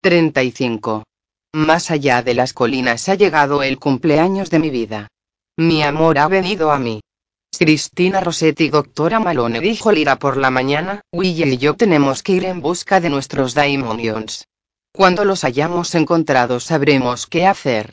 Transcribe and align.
35. 0.00 1.02
Más 1.54 1.90
allá 1.90 2.22
de 2.22 2.34
las 2.34 2.52
colinas 2.52 3.08
ha 3.08 3.16
llegado 3.16 3.64
el 3.64 3.80
cumpleaños 3.80 4.48
de 4.48 4.60
mi 4.60 4.70
vida. 4.70 5.08
Mi 5.56 5.82
amor 5.82 6.18
ha 6.20 6.28
venido 6.28 6.70
a 6.70 6.78
mí. 6.78 7.00
Cristina 7.50 8.20
Rossetti, 8.20 8.68
doctora 8.68 9.18
Malone, 9.18 9.58
dijo 9.58 9.90
Lira 9.90 10.16
por 10.16 10.36
la 10.36 10.50
mañana, 10.50 11.00
Will 11.12 11.52
y 11.52 11.58
yo 11.58 11.74
tenemos 11.74 12.22
que 12.22 12.34
ir 12.34 12.44
en 12.44 12.60
busca 12.60 13.00
de 13.00 13.10
nuestros 13.10 13.54
Daimonions. 13.54 14.46
Cuando 14.92 15.24
los 15.24 15.42
hayamos 15.42 15.92
encontrado 15.96 16.60
sabremos 16.60 17.26
qué 17.26 17.46
hacer. 17.46 17.90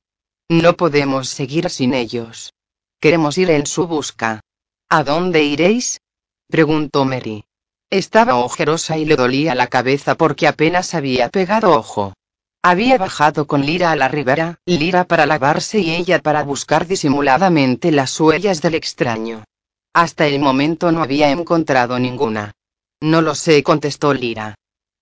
No 0.47 0.77
podemos 0.77 1.29
seguir 1.29 1.71
sin 1.71 1.95
ellos. 1.95 2.53
Queremos 2.99 3.35
ir 3.39 3.49
en 3.49 3.65
su 3.65 3.87
busca. 3.87 4.41
¿A 4.89 5.03
dónde 5.03 5.43
iréis? 5.43 6.01
preguntó 6.49 7.03
Mary. 7.03 7.45
Estaba 7.95 8.35
ojerosa 8.35 8.97
y 8.97 9.05
le 9.05 9.15
dolía 9.15 9.55
la 9.55 9.67
cabeza 9.67 10.15
porque 10.15 10.49
apenas 10.49 10.93
había 10.93 11.29
pegado 11.29 11.71
ojo. 11.71 12.13
Había 12.61 12.97
bajado 12.97 13.47
con 13.47 13.65
Lira 13.65 13.91
a 13.91 13.95
la 13.95 14.09
ribera, 14.09 14.59
Lira 14.65 15.05
para 15.05 15.25
lavarse 15.25 15.79
y 15.79 15.91
ella 15.91 16.19
para 16.19 16.43
buscar 16.43 16.87
disimuladamente 16.87 17.93
las 17.93 18.19
huellas 18.19 18.61
del 18.61 18.75
extraño. 18.75 19.45
Hasta 19.93 20.27
el 20.27 20.41
momento 20.41 20.91
no 20.91 21.03
había 21.03 21.31
encontrado 21.31 21.97
ninguna. 21.97 22.51
No 22.99 23.21
lo 23.21 23.33
sé, 23.33 23.63
contestó 23.63 24.13
Lira. 24.13 24.55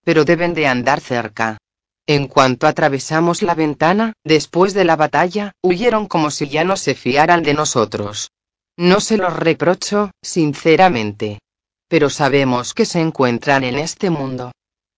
Pero 0.05 0.23
deben 0.23 0.53
de 0.53 0.67
andar 0.67 1.01
cerca. 1.01 1.57
En 2.05 2.27
cuanto 2.27 2.67
atravesamos 2.67 3.41
la 3.41 3.55
ventana, 3.55 4.13
después 4.23 4.75
de 4.75 4.85
la 4.85 4.97
batalla, 4.97 5.53
huyeron 5.63 6.07
como 6.07 6.29
si 6.29 6.47
ya 6.47 6.63
no 6.63 6.77
se 6.77 6.93
fiaran 6.93 7.41
de 7.41 7.55
nosotros. 7.55 8.29
No 8.77 8.99
se 8.99 9.17
los 9.17 9.35
reprocho, 9.35 10.11
sinceramente. 10.21 11.39
Pero 11.87 12.09
sabemos 12.09 12.73
que 12.73 12.85
se 12.85 12.99
encuentran 12.99 13.63
en 13.63 13.77
este 13.77 14.09
mundo. 14.09 14.51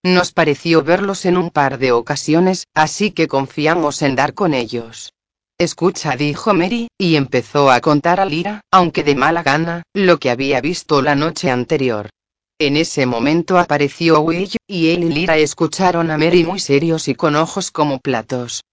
Nos 0.03 0.31
pareció 0.31 0.83
verlos 0.83 1.25
en 1.25 1.36
un 1.36 1.50
par 1.50 1.80
de 1.80 1.92
ocasiones, 1.92 2.67
así 2.75 3.11
que 3.11 3.27
confiamos 3.27 4.02
en 4.02 4.16
dar 4.16 4.33
con 4.33 4.53
ellos. 4.53 5.11
Escucha, 5.58 6.16
dijo 6.16 6.53
Mary, 6.53 6.89
y 6.97 7.16
empezó 7.16 7.72
a 7.72 7.80
contar 7.80 8.19
a 8.19 8.25
Lira, 8.25 8.61
aunque 8.72 9.03
de 9.03 9.16
mala 9.16 9.42
gana, 9.42 9.83
lo 9.94 10.19
que 10.19 10.30
había 10.30 10.61
visto 10.61 11.02
la 11.02 11.16
noche 11.16 11.50
anterior. 11.50 12.09
En 12.59 12.77
ese 12.77 13.05
momento 13.05 13.58
apareció 13.58 14.20
Will, 14.22 14.55
y 14.67 14.89
él 14.89 15.05
y 15.05 15.09
Lira 15.09 15.38
escucharon 15.38 16.11
a 16.11 16.17
Mary 16.17 16.44
muy 16.44 16.59
serios 16.59 17.08
y 17.08 17.16
con 17.16 17.36
ojos 17.36 17.72
como 17.72 17.99
platos. 17.99 18.64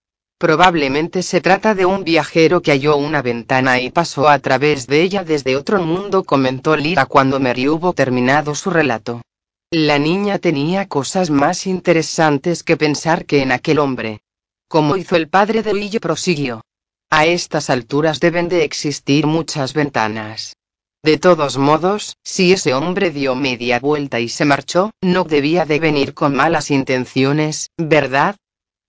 Probablemente 0.43 1.23
se 1.23 1.41
trata 1.41 1.77
de 1.77 1.87
un 1.87 2.03
viajero 2.03 2.63
que 2.63 2.73
halló 2.73 2.97
una 2.97 3.23
ventana 3.23 3.81
y 3.81 3.91
pasó 3.91 4.29
a 4.29 4.41
través 4.41 4.89
de 4.89 5.01
ella 5.01 5.23
desde 5.23 5.55
otro 5.55 5.81
mundo, 5.81 6.25
comentó 6.25 6.77
Lira 6.77 7.07
cuando 7.07 7.39
Mary 7.39 7.69
hubo 7.69 7.93
terminado 7.93 8.57
su 8.57 8.69
relato. 8.69 9.23
La 9.71 10.01
niña 10.01 10.41
tenía 10.41 10.89
cosas 10.89 11.31
más 11.31 11.69
interesantes 11.69 12.65
que 12.65 12.77
pensar 12.77 13.25
que 13.25 13.41
en 13.41 13.53
aquel 13.53 13.79
hombre. 13.79 14.19
Como 14.67 14.97
hizo 14.97 15.15
el 15.15 15.29
padre 15.29 15.63
de 15.63 15.75
Will, 15.75 16.01
prosiguió. 16.01 16.63
A 17.09 17.25
estas 17.25 17.71
alturas 17.71 18.19
deben 18.19 18.49
de 18.49 18.65
existir 18.65 19.29
muchas 19.29 19.75
ventanas. 19.75 20.57
De 21.05 21.19
todos 21.19 21.57
modos, 21.57 22.17
si 22.25 22.53
ese 22.53 22.75
hombre 22.75 23.13
dio 23.13 23.37
media 23.37 23.79
vuelta 23.79 24.19
y 24.19 24.29
se 24.29 24.45
marchó, 24.45 24.91
no 25.01 25.23
debía 25.23 25.67
de 25.67 25.79
venir 25.79 26.15
con 26.15 26.35
malas 26.35 26.73
intenciones, 26.73 27.71
¿verdad? 27.79 28.35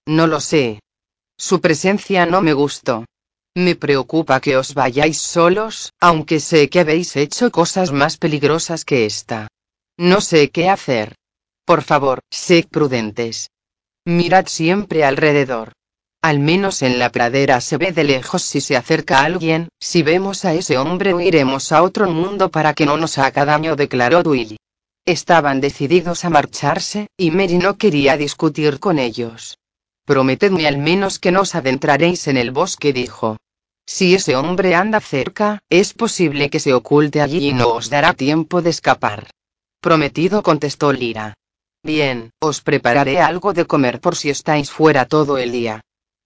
No 0.08 0.25
lo 0.25 0.40
sé. 0.40 0.80
Su 1.38 1.62
presencia 1.62 2.26
no 2.26 2.42
me 2.42 2.54
gustó. 2.54 3.06
Me 3.56 3.76
preocupa 3.76 4.40
que 4.40 4.58
os 4.58 4.74
vayáis 4.74 5.20
solos, 5.20 5.92
aunque 6.00 6.40
sé 6.40 6.70
que 6.70 6.80
habéis 6.80 7.16
hecho 7.16 7.52
cosas 7.52 7.92
más 7.92 8.18
peligrosas 8.18 8.84
que 8.84 9.06
esta. 9.06 9.48
No 9.98 10.22
sé 10.22 10.50
qué 10.50 10.70
hacer. 10.70 11.16
Por 11.66 11.84
favor, 11.84 12.20
sed 12.32 12.66
prudentes. 12.68 13.50
Mirad 14.06 14.48
siempre 14.48 15.06
alrededor. 15.06 15.74
Al 16.22 16.40
menos 16.40 16.82
en 16.82 17.00
la 17.00 17.12
pradera 17.12 17.62
se 17.62 17.78
ve 17.78 17.92
de 17.92 18.06
lejos 18.06 18.44
si 18.44 18.62
se 18.62 18.76
acerca 18.76 19.24
alguien, 19.24 19.70
si 19.80 20.04
vemos 20.04 20.46
a 20.46 20.54
ese 20.54 20.78
hombre 20.78 21.14
huiremos 21.14 21.72
a 21.72 21.84
otro 21.84 22.10
mundo 22.10 22.50
para 22.50 22.74
que 22.74 22.86
no 22.86 22.98
nos 22.98 23.18
haga 23.18 23.46
daño, 23.46 23.76
declaró 23.76 24.22
Will. 24.22 24.58
Estaban 25.06 25.60
decididos 25.60 26.24
a 26.24 26.30
marcharse, 26.30 27.08
y 27.18 27.32
Mary 27.32 27.58
no 27.58 27.78
quería 27.78 28.16
discutir 28.16 28.80
con 28.80 29.00
ellos. 29.00 29.58
Prometedme 30.06 30.68
al 30.68 30.78
menos 30.78 31.18
que 31.18 31.31
no 31.31 31.41
os 31.41 31.56
adentraréis 31.56 32.28
en 32.28 32.38
el 32.38 32.52
bosque, 32.52 32.91
dijo. 32.91 33.38
Si 33.86 34.16
ese 34.16 34.36
hombre 34.36 34.75
anda 34.75 35.00
cerca, 35.00 35.59
es 35.69 35.94
posible 35.94 36.50
que 36.50 36.59
se 36.59 36.74
oculte 36.74 37.22
allí 37.22 37.50
y 37.50 37.53
no 37.53 37.69
os 37.69 37.90
dará 37.90 38.14
tiempo 38.14 38.62
de 38.62 38.69
escapar. 38.69 39.30
Prometido, 39.81 40.44
contestó 40.44 40.91
Lira. 40.94 41.36
Bien, 41.84 42.31
os 42.40 42.62
prepararé 42.62 43.19
algo 43.19 43.53
de 43.53 43.66
comer 43.66 44.00
por 44.00 44.16
si 44.16 44.30
estáis 44.30 44.72
fuera 44.72 45.06
todo 45.06 45.38
el 45.38 45.52
día. 45.52 45.81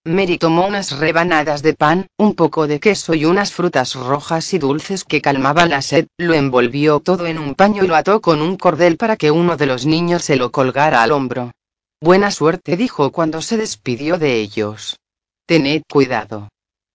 Mary 0.06 0.38
tomó 0.38 0.68
unas 0.68 0.98
rebanadas 0.98 1.62
de 1.64 1.74
pan, 1.74 2.08
un 2.18 2.34
poco 2.34 2.68
de 2.68 2.80
queso 2.80 3.14
y 3.14 3.26
unas 3.26 3.52
frutas 3.52 3.96
rojas 3.96 4.54
y 4.54 4.60
dulces 4.60 5.04
que 5.04 5.22
calmaban 5.22 5.70
la 5.70 5.82
sed, 5.82 6.08
lo 6.18 6.34
envolvió 6.34 7.00
todo 7.00 7.26
en 7.26 7.40
un 7.40 7.56
paño 7.56 7.84
y 7.84 7.88
lo 7.88 7.96
ató 7.96 8.22
con 8.22 8.42
un 8.42 8.56
cordel 8.56 8.98
para 8.98 9.18
que 9.18 9.32
uno 9.32 9.58
de 9.58 9.66
los 9.66 9.86
niños 9.86 10.24
se 10.24 10.36
lo 10.36 10.52
colgara 10.52 11.04
al 11.04 11.12
hombro. 11.12 11.52
Buena 12.00 12.30
suerte, 12.30 12.78
dijo 12.78 13.12
cuando 13.12 13.42
se 13.42 13.58
despidió 13.58 14.20
de 14.20 14.36
ellos. 14.36 15.00
Tened 15.48 15.82
cuidado. 15.90 16.50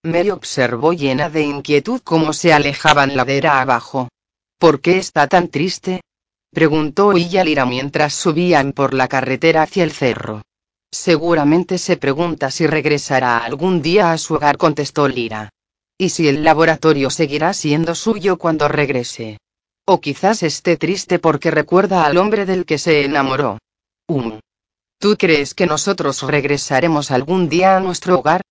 Mary 0.04 0.30
observó 0.30 0.92
llena 0.92 1.28
de 1.28 1.42
inquietud 1.42 2.00
cómo 2.04 2.32
se 2.32 2.52
alejaban 2.52 3.16
ladera 3.16 3.60
abajo. 3.60 4.08
¿Por 4.58 4.80
qué 4.80 4.98
está 4.98 5.26
tan 5.26 5.48
triste? 5.48 6.02
preguntó 6.52 7.12
Lira 7.12 7.66
mientras 7.66 8.14
subían 8.14 8.72
por 8.72 8.94
la 8.94 9.08
carretera 9.08 9.62
hacia 9.62 9.82
el 9.82 9.90
cerro. 9.90 10.42
Seguramente 10.92 11.78
se 11.78 11.96
pregunta 11.96 12.50
si 12.50 12.66
regresará 12.66 13.38
algún 13.38 13.82
día 13.82 14.12
a 14.12 14.18
su 14.18 14.34
hogar, 14.34 14.56
contestó 14.56 15.08
Lira. 15.08 15.50
Y 15.98 16.10
si 16.10 16.28
el 16.28 16.44
laboratorio 16.44 17.10
seguirá 17.10 17.54
siendo 17.54 17.94
suyo 17.94 18.38
cuando 18.38 18.68
regrese. 18.68 19.38
O 19.84 20.00
quizás 20.00 20.44
esté 20.44 20.76
triste 20.76 21.18
porque 21.18 21.50
recuerda 21.50 22.04
al 22.04 22.18
hombre 22.18 22.46
del 22.46 22.66
que 22.66 22.78
se 22.78 23.04
enamoró. 23.04 23.58
Um. 24.08 24.38
¿Tú 25.02 25.16
crees 25.18 25.52
que 25.52 25.66
nosotros 25.66 26.22
regresaremos 26.22 27.10
algún 27.10 27.48
día 27.48 27.76
a 27.76 27.80
nuestro 27.80 28.20
hogar? 28.20 28.42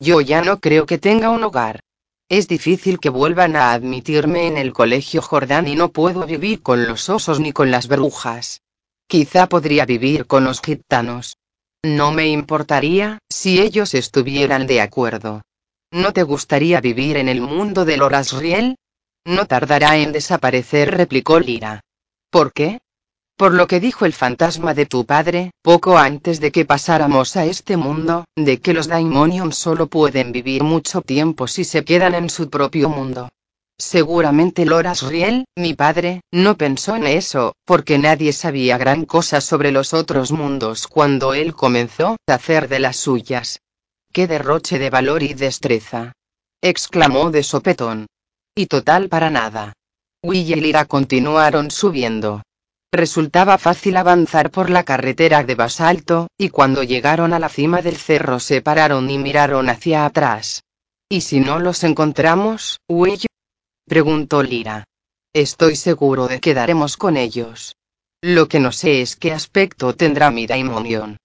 Yo 0.00 0.20
ya 0.20 0.42
no 0.42 0.58
creo 0.58 0.84
que 0.84 0.98
tenga 0.98 1.30
un 1.30 1.44
hogar. 1.44 1.84
Es 2.28 2.48
difícil 2.48 2.98
que 2.98 3.10
vuelvan 3.10 3.54
a 3.54 3.70
admitirme 3.70 4.48
en 4.48 4.58
el 4.58 4.72
colegio 4.72 5.22
Jordán 5.22 5.68
y 5.68 5.76
no 5.76 5.92
puedo 5.92 6.26
vivir 6.26 6.62
con 6.62 6.88
los 6.88 7.08
osos 7.08 7.38
ni 7.38 7.52
con 7.52 7.70
las 7.70 7.86
brujas. 7.86 8.60
Quizá 9.06 9.48
podría 9.48 9.86
vivir 9.86 10.26
con 10.26 10.42
los 10.42 10.60
gitanos. 10.60 11.36
No 11.84 12.10
me 12.10 12.26
importaría, 12.26 13.20
si 13.30 13.60
ellos 13.60 13.94
estuvieran 13.94 14.66
de 14.66 14.80
acuerdo. 14.80 15.42
¿No 15.92 16.12
te 16.12 16.24
gustaría 16.24 16.80
vivir 16.80 17.18
en 17.18 17.28
el 17.28 17.40
mundo 17.40 17.84
del 17.84 18.02
Orasriel? 18.02 18.74
No 19.24 19.46
tardará 19.46 19.96
en 19.96 20.10
desaparecer, 20.10 20.90
replicó 20.90 21.38
Lira. 21.38 21.82
¿Por 22.32 22.52
qué? 22.52 22.80
Por 23.40 23.54
lo 23.54 23.66
que 23.66 23.80
dijo 23.80 24.04
el 24.04 24.12
fantasma 24.12 24.74
de 24.74 24.84
tu 24.84 25.06
padre, 25.06 25.52
poco 25.62 25.96
antes 25.96 26.40
de 26.40 26.52
que 26.52 26.66
pasáramos 26.66 27.38
a 27.38 27.46
este 27.46 27.78
mundo, 27.78 28.26
de 28.36 28.60
que 28.60 28.74
los 28.74 28.86
Daimonium 28.86 29.52
solo 29.52 29.86
pueden 29.86 30.30
vivir 30.30 30.62
mucho 30.62 31.00
tiempo 31.00 31.46
si 31.46 31.64
se 31.64 31.82
quedan 31.82 32.14
en 32.14 32.28
su 32.28 32.50
propio 32.50 32.90
mundo. 32.90 33.30
Seguramente 33.78 34.66
Loras 34.66 35.00
Riel, 35.00 35.46
mi 35.56 35.72
padre, 35.72 36.20
no 36.30 36.58
pensó 36.58 36.96
en 36.96 37.06
eso, 37.06 37.54
porque 37.64 37.96
nadie 37.96 38.34
sabía 38.34 38.76
gran 38.76 39.06
cosa 39.06 39.40
sobre 39.40 39.72
los 39.72 39.94
otros 39.94 40.32
mundos 40.32 40.86
cuando 40.86 41.32
él 41.32 41.54
comenzó 41.54 42.18
a 42.26 42.34
hacer 42.34 42.68
de 42.68 42.80
las 42.80 42.98
suyas. 42.98 43.60
¡Qué 44.12 44.26
derroche 44.26 44.78
de 44.78 44.90
valor 44.90 45.22
y 45.22 45.32
destreza! 45.32 46.12
exclamó 46.60 47.30
de 47.30 47.42
sopetón. 47.42 48.06
Y 48.54 48.66
total 48.66 49.08
para 49.08 49.30
nada. 49.30 49.72
Will 50.22 50.46
y 50.46 50.60
Lira 50.60 50.84
continuaron 50.84 51.70
subiendo. 51.70 52.42
Resultaba 52.92 53.56
fácil 53.56 53.96
avanzar 53.96 54.50
por 54.50 54.68
la 54.68 54.82
carretera 54.82 55.44
de 55.44 55.54
basalto, 55.54 56.26
y 56.36 56.48
cuando 56.48 56.82
llegaron 56.82 57.32
a 57.32 57.38
la 57.38 57.48
cima 57.48 57.82
del 57.82 57.96
cerro 57.96 58.40
se 58.40 58.62
pararon 58.62 59.08
y 59.08 59.18
miraron 59.18 59.68
hacia 59.68 60.04
atrás. 60.04 60.64
¿Y 61.08 61.20
si 61.20 61.38
no 61.38 61.60
los 61.60 61.84
encontramos, 61.84 62.80
Will? 62.88 63.26
preguntó 63.86 64.42
Lira. 64.42 64.84
Estoy 65.32 65.76
seguro 65.76 66.26
de 66.26 66.40
que 66.40 66.52
daremos 66.52 66.96
con 66.96 67.16
ellos. 67.16 67.76
Lo 68.22 68.48
que 68.48 68.58
no 68.58 68.72
sé 68.72 69.02
es 69.02 69.14
qué 69.14 69.32
aspecto 69.32 69.94
tendrá 69.94 70.32
mi 70.32 70.48
Daimonion. 70.48 71.16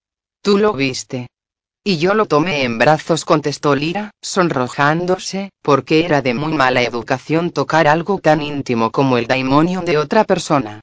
¿Tú 0.44 0.60
lo 0.60 0.74
viste? 0.74 1.28
Y 1.84 1.98
yo 1.98 2.14
lo 2.14 2.28
tomé 2.28 2.64
en 2.64 2.78
brazos, 2.78 3.26
contestó 3.26 3.76
Lira, 3.76 4.12
sonrojándose, 4.22 5.50
porque 5.64 6.06
era 6.06 6.22
de 6.22 6.36
muy 6.36 6.54
mala 6.54 6.84
educación 6.84 7.50
tocar 7.50 7.88
algo 7.88 8.20
tan 8.20 8.44
íntimo 8.44 8.92
como 8.92 9.18
el 9.18 9.26
daimonium 9.26 9.86
de 9.86 9.98
otra 9.98 10.24
persona. 10.24 10.82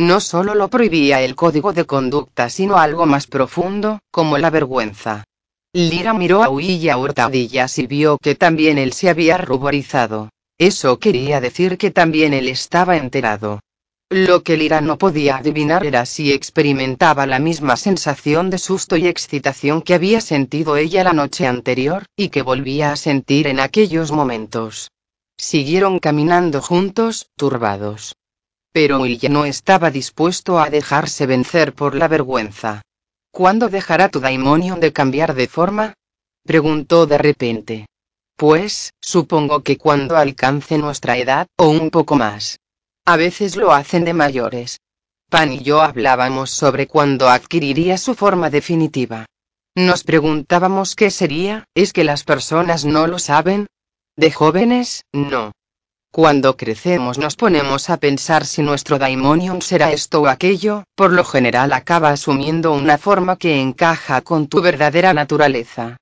No 0.00 0.18
solo 0.18 0.54
lo 0.54 0.68
prohibía 0.68 1.20
el 1.20 1.36
código 1.36 1.74
de 1.74 1.84
conducta, 1.84 2.48
sino 2.48 2.78
algo 2.78 3.04
más 3.04 3.26
profundo, 3.26 3.98
como 4.10 4.38
la 4.38 4.48
vergüenza. 4.48 5.24
Lira 5.74 6.14
miró 6.14 6.42
a 6.42 6.48
Huilla 6.48 6.96
hurtadillas 6.96 7.78
y 7.78 7.86
vio 7.86 8.16
que 8.16 8.34
también 8.34 8.78
él 8.78 8.94
se 8.94 9.10
había 9.10 9.36
ruborizado. 9.36 10.30
Eso 10.56 10.98
quería 10.98 11.42
decir 11.42 11.76
que 11.76 11.90
también 11.90 12.32
él 12.32 12.48
estaba 12.48 12.96
enterado. 12.96 13.60
Lo 14.08 14.42
que 14.42 14.56
Lira 14.56 14.80
no 14.80 14.96
podía 14.96 15.36
adivinar 15.36 15.84
era 15.84 16.06
si 16.06 16.32
experimentaba 16.32 17.26
la 17.26 17.38
misma 17.38 17.76
sensación 17.76 18.48
de 18.48 18.56
susto 18.56 18.96
y 18.96 19.06
excitación 19.06 19.82
que 19.82 19.92
había 19.92 20.22
sentido 20.22 20.78
ella 20.78 21.04
la 21.04 21.12
noche 21.12 21.46
anterior, 21.46 22.06
y 22.16 22.30
que 22.30 22.40
volvía 22.40 22.92
a 22.92 22.96
sentir 22.96 23.46
en 23.46 23.60
aquellos 23.60 24.12
momentos. 24.12 24.92
Siguieron 25.36 25.98
caminando 25.98 26.62
juntos, 26.62 27.28
turbados. 27.36 28.14
Pero 28.72 29.00
Will 29.00 29.18
no 29.30 29.44
estaba 29.44 29.90
dispuesto 29.90 30.60
a 30.60 30.70
dejarse 30.70 31.26
vencer 31.26 31.74
por 31.74 31.94
la 31.94 32.08
vergüenza. 32.08 32.82
¿Cuándo 33.32 33.68
dejará 33.68 34.08
tu 34.08 34.20
daimonion 34.20 34.80
de 34.80 34.92
cambiar 34.92 35.34
de 35.34 35.48
forma? 35.48 35.94
preguntó 36.44 37.06
de 37.06 37.18
repente. 37.18 37.86
Pues, 38.36 38.94
supongo 39.00 39.62
que 39.62 39.76
cuando 39.76 40.16
alcance 40.16 40.78
nuestra 40.78 41.18
edad, 41.18 41.46
o 41.56 41.68
un 41.68 41.90
poco 41.90 42.16
más. 42.16 42.58
A 43.04 43.16
veces 43.16 43.56
lo 43.56 43.72
hacen 43.72 44.04
de 44.04 44.14
mayores. 44.14 44.78
Pan 45.28 45.52
y 45.52 45.62
yo 45.62 45.80
hablábamos 45.80 46.50
sobre 46.50 46.86
cuándo 46.86 47.28
adquiriría 47.28 47.98
su 47.98 48.14
forma 48.14 48.50
definitiva. 48.50 49.26
Nos 49.76 50.04
preguntábamos 50.04 50.96
qué 50.96 51.10
sería, 51.10 51.64
¿es 51.74 51.92
que 51.92 52.02
las 52.02 52.24
personas 52.24 52.84
no 52.84 53.06
lo 53.06 53.18
saben? 53.18 53.66
De 54.16 54.32
jóvenes, 54.32 55.02
no. 55.12 55.52
Cuando 56.12 56.56
crecemos 56.56 57.18
nos 57.18 57.36
ponemos 57.36 57.88
a 57.88 57.98
pensar 57.98 58.44
si 58.44 58.62
nuestro 58.62 58.98
daimonium 58.98 59.60
será 59.60 59.92
esto 59.92 60.22
o 60.22 60.26
aquello, 60.26 60.82
por 60.96 61.12
lo 61.12 61.24
general 61.24 61.72
acaba 61.72 62.10
asumiendo 62.10 62.72
una 62.72 62.98
forma 62.98 63.36
que 63.36 63.60
encaja 63.60 64.20
con 64.20 64.48
tu 64.48 64.60
verdadera 64.60 65.14
naturaleza. 65.14 65.98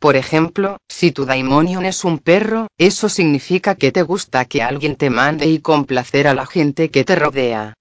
Por 0.00 0.16
ejemplo, 0.16 0.78
si 0.88 1.12
tu 1.12 1.26
daimonion 1.26 1.84
es 1.84 2.02
un 2.02 2.18
perro, 2.18 2.66
eso 2.76 3.08
significa 3.08 3.76
que 3.76 3.92
te 3.92 4.02
gusta 4.02 4.46
que 4.46 4.64
alguien 4.64 4.96
te 4.96 5.10
mande 5.10 5.46
y 5.46 5.60
complacer 5.60 6.26
a 6.26 6.34
la 6.34 6.44
gente 6.44 6.90
que 6.90 7.04
te 7.04 7.14
rodea. 7.14 7.74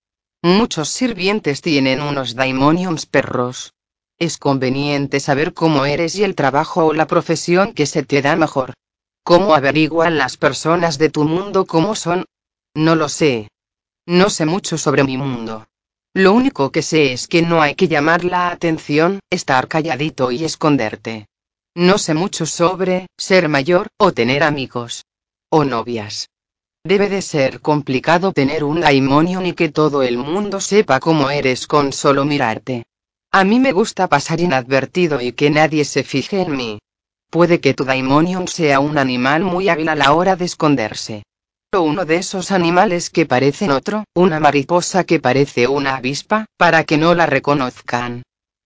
Muchos 0.44 0.89
sirvientes 0.89 1.62
tienen 1.62 2.00
unos 2.00 2.36
daimoniums 2.36 3.07
perros. 3.07 3.74
Es 4.19 4.38
conveniente 4.38 5.19
saber 5.19 5.56
cómo 5.56 5.88
eres 5.88 6.13
y 6.16 6.24
el 6.24 6.36
trabajo 6.36 6.86
o 6.86 6.94
la 6.94 7.07
profesión 7.07 7.74
que 7.74 7.88
se 7.88 8.04
te 8.04 8.22
da 8.22 8.36
mejor. 8.36 8.75
¿Cómo 9.23 9.53
averiguan 9.53 10.18
las 10.18 10.35
personas 10.35 10.97
de 10.97 11.09
tu 11.09 11.23
mundo 11.25 11.65
cómo 11.65 11.95
son? 11.95 12.25
No 12.75 12.95
lo 12.95 13.07
sé. 13.07 13.50
No 14.07 14.29
sé 14.29 14.45
mucho 14.45 14.77
sobre 14.77 15.03
mi 15.03 15.18
mundo. 15.18 15.68
Lo 16.13 16.33
único 16.33 16.71
que 16.71 16.81
sé 16.81 17.13
es 17.13 17.27
que 17.27 17.41
no 17.41 17.62
hay 17.62 17.75
que 17.75 17.88
llamar 17.88 18.25
la 18.25 18.50
atención, 18.50 19.19
estar 19.29 19.68
calladito 19.68 20.31
y 20.31 20.44
esconderte. 20.44 21.27
No 21.75 21.97
sé 21.97 22.13
mucho 22.13 22.45
sobre 22.45 23.07
ser 23.18 23.47
mayor, 23.47 23.88
o 23.97 24.12
tener 24.12 24.44
amigos. 24.44 25.06
O 25.50 25.63
novias. 25.63 26.27
Debe 26.83 27.07
de 27.07 27.21
ser 27.21 27.62
complicado 27.62 28.33
tener 28.33 28.63
un 28.63 28.81
daimonion 28.81 29.45
y 29.45 29.53
que 29.53 29.69
todo 29.69 30.01
el 30.01 30.17
mundo 30.17 30.59
sepa 30.59 31.00
cómo 31.00 31.29
eres 31.29 31.67
con 31.67 31.94
solo 31.94 32.25
mirarte. 32.25 32.85
A 33.31 33.44
mí 33.44 33.59
me 33.59 33.71
gusta 33.71 34.07
pasar 34.07 34.41
inadvertido 34.41 35.21
y 35.21 35.31
que 35.31 35.51
nadie 35.51 35.85
se 35.85 36.03
fije 36.03 36.41
en 36.41 36.56
mí. 36.57 36.79
Puede 37.31 37.62
que 37.62 37.74
tu 37.74 37.86
daimonion 37.86 38.50
sea 38.50 38.81
un 38.81 38.98
animal 38.98 39.42
muy 39.44 39.69
hábil 39.69 39.88
a 39.88 39.95
la 39.95 40.12
hora 40.12 40.36
de 40.36 40.44
esconderse. 40.44 41.24
O 41.74 41.80
uno 41.80 42.04
de 42.04 42.18
esos 42.18 42.51
animales 42.51 43.10
que 43.10 43.25
parecen 43.25 43.72
otro, 43.72 44.04
una 44.13 44.42
mariposa 44.42 45.06
que 45.06 45.22
parece 45.22 45.66
una 45.69 45.95
avispa, 45.95 46.45
para 46.57 46.83
que 46.83 46.98
no 46.98 47.16
la 47.16 47.28
reconozcan. 47.28 48.24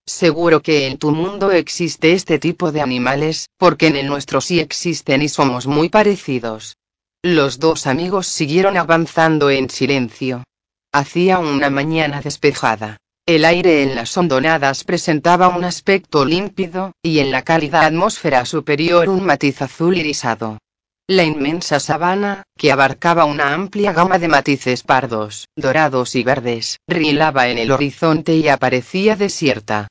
Seguro 0.08 0.64
que 0.64 0.88
en 0.88 0.98
tu 0.98 1.12
mundo 1.12 1.52
existe 1.52 2.14
este 2.14 2.40
tipo 2.40 2.72
de 2.72 2.82
animales, 2.82 3.50
porque 3.58 3.86
en 3.86 3.98
el 3.98 4.08
nuestro 4.08 4.42
sí 4.42 4.60
existen 4.60 5.22
y 5.22 5.30
somos 5.30 5.68
muy 5.68 5.90
parecidos. 5.90 6.76
Los 7.22 7.60
dos 7.60 7.86
amigos 7.86 8.26
siguieron 8.26 8.78
avanzando 8.78 9.52
en 9.52 9.70
silencio. 9.70 10.44
Hacía 10.92 11.38
una 11.38 11.70
mañana 11.70 12.20
despejada. 12.20 12.98
El 13.28 13.44
aire 13.44 13.82
en 13.82 13.96
las 13.96 14.16
hondonadas 14.18 14.84
presentaba 14.84 15.48
un 15.48 15.64
aspecto 15.64 16.26
límpido, 16.26 16.92
y 17.02 17.18
en 17.18 17.32
la 17.32 17.42
cálida 17.42 17.84
atmósfera 17.84 18.46
superior 18.46 19.10
un 19.10 19.26
matiz 19.26 19.64
azul 19.64 19.98
irisado. 19.98 20.60
La 21.08 21.24
inmensa 21.24 21.80
sabana, 21.80 22.44
que 22.56 22.72
abarcaba 22.72 23.26
una 23.26 23.56
amplia 23.56 23.94
gama 23.94 24.20
de 24.20 24.28
matices 24.28 24.84
pardos, 24.84 25.48
dorados 25.56 26.14
y 26.14 26.24
verdes, 26.24 26.78
rilaba 26.88 27.48
en 27.50 27.58
el 27.58 27.72
horizonte 27.72 28.36
y 28.36 28.48
aparecía 28.48 29.16
desierta. 29.16 29.88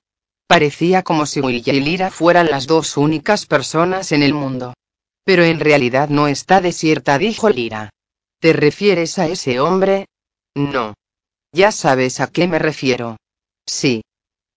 Parecía 0.47 1.03
como 1.03 1.27
si 1.27 1.41
Will 1.41 1.61
y 1.67 1.81
Lira 1.81 2.13
fueran 2.13 2.49
las 2.49 2.69
dos 2.69 2.97
únicas 2.97 3.47
personas 3.47 4.13
en 4.13 4.23
el 4.23 4.33
mundo. 4.33 4.75
Pero 5.25 5.43
en 5.43 5.59
realidad 5.59 6.09
no 6.09 6.29
está 6.29 6.61
desierta, 6.61 7.19
dijo 7.19 7.51
Lira. 7.51 7.91
¿Te 8.39 8.53
refieres 8.53 9.19
a 9.19 9.27
ese 9.27 9.59
hombre? 9.59 10.07
No. 10.55 10.95
Ya 11.53 11.73
sabes 11.73 12.21
a 12.21 12.29
qué 12.29 12.47
me 12.47 12.61
refiero. 12.61 13.17
Sí. 13.67 14.03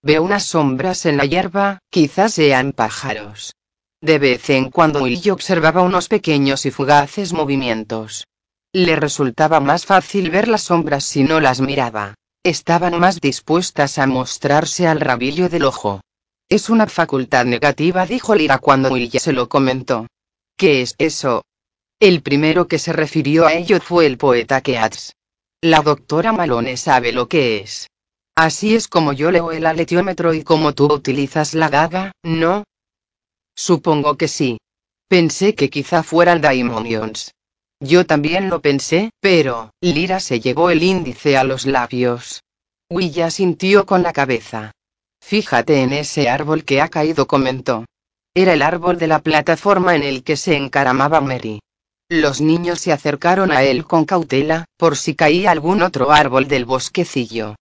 Veo 0.03 0.23
unas 0.23 0.43
sombras 0.45 1.05
en 1.05 1.17
la 1.17 1.25
hierba, 1.25 1.79
quizás 1.89 2.33
sean 2.33 2.71
pájaros. 2.71 3.53
De 4.01 4.19
vez 4.19 4.49
en 4.49 4.69
cuando 4.69 5.03
Will 5.03 5.31
observaba 5.31 5.81
unos 5.81 6.07
pequeños 6.07 6.65
y 6.65 6.71
fugaces 6.71 7.33
movimientos. 7.33 8.25
Le 8.73 8.95
resultaba 8.95 9.59
más 9.59 9.85
fácil 9.85 10.29
ver 10.29 10.47
las 10.47 10.63
sombras 10.63 11.03
si 11.03 11.23
no 11.23 11.39
las 11.39 11.61
miraba 11.61 12.15
estaban 12.47 12.97
más 12.97 13.19
dispuestas 13.19 13.97
a 13.97 14.07
mostrarse 14.07 14.87
al 14.87 15.01
rabillo 15.01 15.49
del 15.49 15.65
ojo. 15.65 15.99
Es 16.49 16.69
una 16.69 16.87
facultad 16.87 17.43
negativa, 17.43 18.05
dijo 18.05 18.35
Lira 18.35 18.59
cuando 18.59 18.89
Will 18.89 19.11
se 19.11 19.33
lo 19.33 19.49
comentó. 19.49 20.07
¿Qué 20.55 20.81
es 20.81 20.95
eso? 20.97 21.43
El 21.99 22.21
primero 22.21 22.69
que 22.69 22.79
se 22.79 22.93
refirió 22.93 23.45
a 23.45 23.53
ello 23.53 23.81
fue 23.81 24.05
el 24.05 24.17
poeta 24.17 24.61
Keats. 24.61 25.13
La 25.61 25.81
doctora 25.81 26.31
Malone 26.31 26.77
sabe 26.77 27.11
lo 27.11 27.27
que 27.27 27.57
es. 27.57 27.87
Así 28.37 28.75
es 28.75 28.87
como 28.87 29.13
yo 29.13 29.31
leo 29.31 29.51
el 29.51 29.65
aletiómetro 29.65 30.31
y 30.31 30.43
como 30.43 30.75
tú 30.75 30.85
utilizas 30.93 31.55
la 31.55 31.69
daga, 31.69 32.11
¿no? 32.21 32.65
Supongo 33.55 34.15
que 34.15 34.27
sí. 34.27 34.59
Pensé 35.07 35.55
que 35.55 35.71
quizá 35.71 36.03
fueran 36.03 36.39
daimonions. 36.39 37.33
Yo 37.79 38.05
también 38.05 38.51
lo 38.51 38.61
pensé, 38.61 39.09
pero, 39.21 39.71
Lira 39.81 40.19
se 40.19 40.39
llevó 40.39 40.69
el 40.69 40.83
índice 40.83 41.35
a 41.35 41.43
los 41.43 41.65
labios. 41.65 42.43
Willa 42.91 43.31
sintió 43.31 43.87
con 43.87 44.03
la 44.03 44.13
cabeza. 44.13 44.71
Fíjate 45.19 45.81
en 45.81 45.93
ese 45.93 46.29
árbol 46.29 46.63
que 46.63 46.79
ha 46.79 46.89
caído, 46.89 47.25
comentó. 47.25 47.85
Era 48.35 48.53
el 48.53 48.61
árbol 48.61 48.99
de 48.99 49.07
la 49.07 49.17
plataforma 49.17 49.95
en 49.95 50.03
el 50.03 50.23
que 50.23 50.37
se 50.37 50.55
encaramaba 50.55 51.21
Mary. 51.21 51.59
Los 52.07 52.39
niños 52.39 52.81
se 52.81 52.93
acercaron 52.93 53.51
a 53.51 53.63
él 53.63 53.83
con 53.85 54.05
cautela, 54.05 54.65
por 54.77 54.95
si 54.95 55.15
caía 55.15 55.49
algún 55.49 55.81
otro 55.81 56.11
árbol 56.11 56.47
del 56.47 56.65
bosquecillo. 56.65 57.55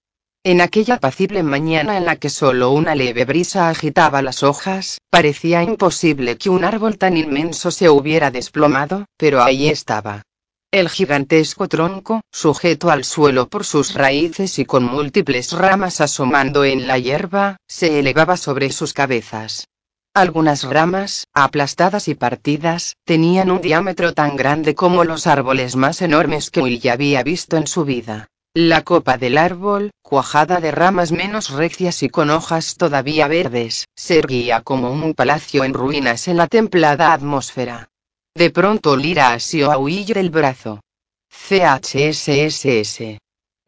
En 0.46 0.60
aquella 0.60 0.94
apacible 0.94 1.42
mañana 1.42 1.96
en 1.96 2.04
la 2.04 2.14
que 2.14 2.30
solo 2.30 2.70
una 2.70 2.94
leve 2.94 3.24
brisa 3.24 3.68
agitaba 3.68 4.22
las 4.22 4.44
hojas, 4.44 4.98
parecía 5.10 5.64
imposible 5.64 6.38
que 6.38 6.50
un 6.50 6.62
árbol 6.62 6.98
tan 6.98 7.16
inmenso 7.16 7.72
se 7.72 7.90
hubiera 7.90 8.30
desplomado, 8.30 9.06
pero 9.16 9.42
ahí 9.42 9.68
estaba. 9.68 10.22
El 10.70 10.88
gigantesco 10.88 11.66
tronco, 11.66 12.20
sujeto 12.30 12.90
al 12.90 13.02
suelo 13.02 13.48
por 13.48 13.64
sus 13.64 13.94
raíces 13.94 14.60
y 14.60 14.64
con 14.64 14.84
múltiples 14.84 15.50
ramas 15.50 16.00
asomando 16.00 16.64
en 16.64 16.86
la 16.86 17.00
hierba, 17.00 17.56
se 17.66 17.98
elevaba 17.98 18.36
sobre 18.36 18.70
sus 18.70 18.92
cabezas. 18.92 19.66
Algunas 20.14 20.62
ramas, 20.62 21.26
aplastadas 21.34 22.06
y 22.06 22.14
partidas, 22.14 22.94
tenían 23.04 23.50
un 23.50 23.62
diámetro 23.62 24.14
tan 24.14 24.36
grande 24.36 24.76
como 24.76 25.02
los 25.02 25.26
árboles 25.26 25.74
más 25.74 26.02
enormes 26.02 26.52
que 26.52 26.60
Will 26.60 26.78
ya 26.78 26.92
había 26.92 27.24
visto 27.24 27.56
en 27.56 27.66
su 27.66 27.84
vida. 27.84 28.28
La 28.58 28.84
copa 28.84 29.18
del 29.18 29.36
árbol, 29.36 29.90
cuajada 30.00 30.60
de 30.60 30.70
ramas 30.70 31.12
menos 31.12 31.50
recias 31.50 32.02
y 32.02 32.08
con 32.08 32.30
hojas 32.30 32.76
todavía 32.78 33.28
verdes, 33.28 33.84
se 33.94 34.18
erguía 34.18 34.62
como 34.62 34.90
un 34.90 35.12
palacio 35.12 35.62
en 35.62 35.74
ruinas 35.74 36.26
en 36.26 36.38
la 36.38 36.46
templada 36.46 37.12
atmósfera. 37.12 37.90
De 38.34 38.50
pronto 38.50 38.96
Lira 38.96 39.34
asió 39.34 39.70
a 39.70 39.76
Huillo 39.76 40.14
del 40.14 40.30
brazo. 40.30 40.80
CHSSS. 41.28 43.18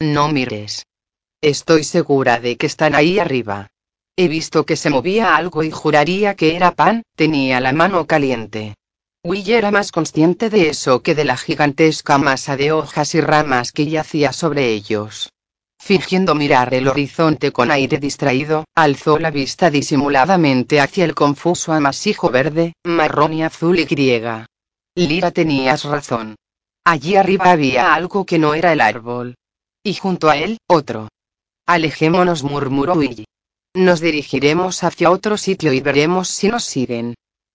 No 0.00 0.28
mires. 0.28 0.86
Estoy 1.42 1.84
segura 1.84 2.40
de 2.40 2.56
que 2.56 2.64
están 2.64 2.94
ahí 2.94 3.18
arriba. 3.18 3.68
He 4.16 4.26
visto 4.26 4.64
que 4.64 4.76
se 4.76 4.88
movía 4.88 5.36
algo 5.36 5.64
y 5.64 5.70
juraría 5.70 6.34
que 6.34 6.56
era 6.56 6.70
pan, 6.70 7.02
tenía 7.14 7.60
la 7.60 7.74
mano 7.74 8.06
caliente. 8.06 8.74
Will 9.24 9.50
era 9.50 9.72
más 9.72 9.90
consciente 9.90 10.48
de 10.48 10.68
eso 10.68 11.02
que 11.02 11.16
de 11.16 11.24
la 11.24 11.36
gigantesca 11.36 12.18
masa 12.18 12.56
de 12.56 12.70
hojas 12.70 13.16
y 13.16 13.20
ramas 13.20 13.72
que 13.72 13.86
yacía 13.86 14.32
sobre 14.32 14.68
ellos. 14.68 15.30
fingiendo 15.80 16.34
mirar 16.34 16.74
el 16.74 16.86
horizonte 16.86 17.50
con 17.50 17.70
aire 17.70 17.98
distraído, 17.98 18.64
alzó 18.74 19.18
la 19.18 19.30
vista 19.30 19.70
disimuladamente 19.70 20.80
hacia 20.80 21.04
el 21.04 21.14
confuso 21.14 21.72
amasijo 21.72 22.30
verde, 22.30 22.74
marrón 22.84 23.32
y 23.32 23.42
azul 23.42 23.78
y 23.78 23.84
griega. 23.84 24.46
Lira 24.94 25.30
tenías 25.30 25.84
razón. 25.84 26.36
Allí 26.84 27.16
arriba 27.16 27.52
había 27.52 27.94
algo 27.94 28.24
que 28.24 28.38
no 28.38 28.54
era 28.54 28.72
el 28.72 28.80
árbol. 28.80 29.34
Y 29.82 29.94
junto 29.94 30.28
a 30.30 30.36
él, 30.36 30.58
otro. 30.68 31.08
Alejémonos, 31.66 32.42
murmuró 32.42 32.94
Willy. 32.94 33.24
Nos 33.74 34.00
dirigiremos 34.00 34.82
hacia 34.84 35.10
otro 35.10 35.36
sitio 35.36 35.72
y 35.72 35.80
veremos 35.80 36.28
si 36.28 36.48
nos 36.48 36.64
siguen. 36.64 37.14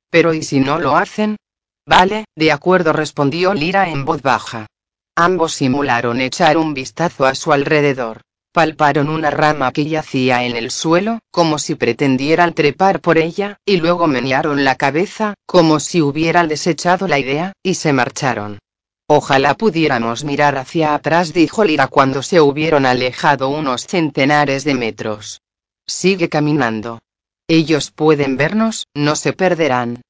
Pero 0.09 0.33
¿y 0.33 0.43
si 0.43 0.59
no 0.59 0.79
lo 0.79 0.95
hacen? 0.95 1.37
Vale, 1.85 2.25
de 2.35 2.51
acuerdo, 2.51 2.93
respondió 2.93 3.53
Lira 3.53 3.89
en 3.89 4.05
voz 4.05 4.21
baja. 4.21 4.67
Ambos 5.15 5.53
simularon 5.53 6.21
echar 6.21 6.57
un 6.57 6.73
vistazo 6.73 7.25
a 7.25 7.35
su 7.35 7.51
alrededor. 7.51 8.21
Palparon 8.53 9.09
una 9.09 9.31
rama 9.31 9.71
que 9.71 9.85
yacía 9.85 10.43
en 10.43 10.55
el 10.55 10.71
suelo, 10.71 11.19
como 11.31 11.57
si 11.57 11.75
pretendieran 11.75 12.53
trepar 12.53 13.01
por 13.01 13.17
ella, 13.17 13.57
y 13.65 13.77
luego 13.77 14.07
menearon 14.07 14.63
la 14.63 14.75
cabeza, 14.75 15.33
como 15.45 15.79
si 15.79 16.01
hubieran 16.01 16.47
desechado 16.47 17.07
la 17.07 17.19
idea, 17.19 17.53
y 17.63 17.73
se 17.73 17.93
marcharon. 17.93 18.59
Ojalá 19.07 19.55
pudiéramos 19.55 20.23
mirar 20.23 20.57
hacia 20.57 20.93
atrás, 20.93 21.33
dijo 21.33 21.65
Lira 21.65 21.87
cuando 21.87 22.23
se 22.23 22.39
hubieron 22.41 22.85
alejado 22.85 23.49
unos 23.49 23.85
centenares 23.87 24.63
de 24.63 24.75
metros. 24.75 25.41
Sigue 25.85 26.29
caminando. 26.29 27.01
Ellos 27.47 27.91
pueden 27.91 28.37
vernos, 28.37 28.87
no 28.93 29.15
se 29.15 29.33
perderán. 29.33 30.01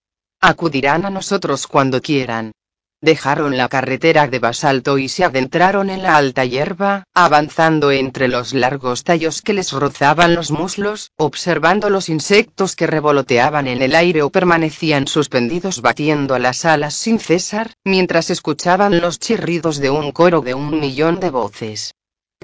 Acudirán 0.45 1.05
a 1.05 1.09
nosotros 1.09 1.67
cuando 1.67 2.01
quieran. 2.01 2.51
Dejaron 3.00 3.55
la 3.55 3.69
carretera 3.69 4.27
de 4.27 4.39
basalto 4.39 4.97
y 4.97 5.07
se 5.07 5.23
adentraron 5.23 5.89
en 5.89 6.03
la 6.03 6.17
alta 6.17 6.43
hierba, 6.43 7.05
avanzando 7.13 7.91
entre 7.91 8.27
los 8.27 8.53
largos 8.53 9.05
tallos 9.05 9.41
que 9.41 9.53
les 9.53 9.71
rozaban 9.71 10.35
los 10.35 10.51
muslos, 10.51 11.12
observando 11.15 11.89
los 11.89 12.09
insectos 12.09 12.75
que 12.75 12.88
revoloteaban 12.88 13.67
en 13.67 13.81
el 13.81 13.95
aire 13.95 14.21
o 14.21 14.31
permanecían 14.31 15.07
suspendidos 15.07 15.81
batiendo 15.81 16.38
las 16.38 16.65
alas 16.65 16.93
sin 16.93 17.19
cesar, 17.19 17.71
mientras 17.85 18.29
escuchaban 18.29 19.00
los 19.00 19.19
chirridos 19.19 19.77
de 19.77 19.91
un 19.91 20.12
coro 20.12 20.41
de 20.41 20.55
un 20.55 20.77
millón 20.77 21.21
de 21.21 21.29
voces. 21.29 21.93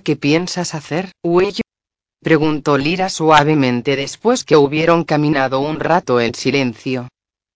¿Qué 0.06 0.16
piensas 0.16 0.74
hacer, 0.74 1.12
Huello? 1.22 1.64
preguntó 2.22 2.78
Lira 2.78 3.10
suavemente 3.10 3.98
después 3.98 4.46
que 4.46 4.56
hubieron 4.56 5.04
caminado 5.04 5.60
un 5.60 5.82
rato 5.82 6.22
en 6.22 6.34
silencio. 6.34 7.10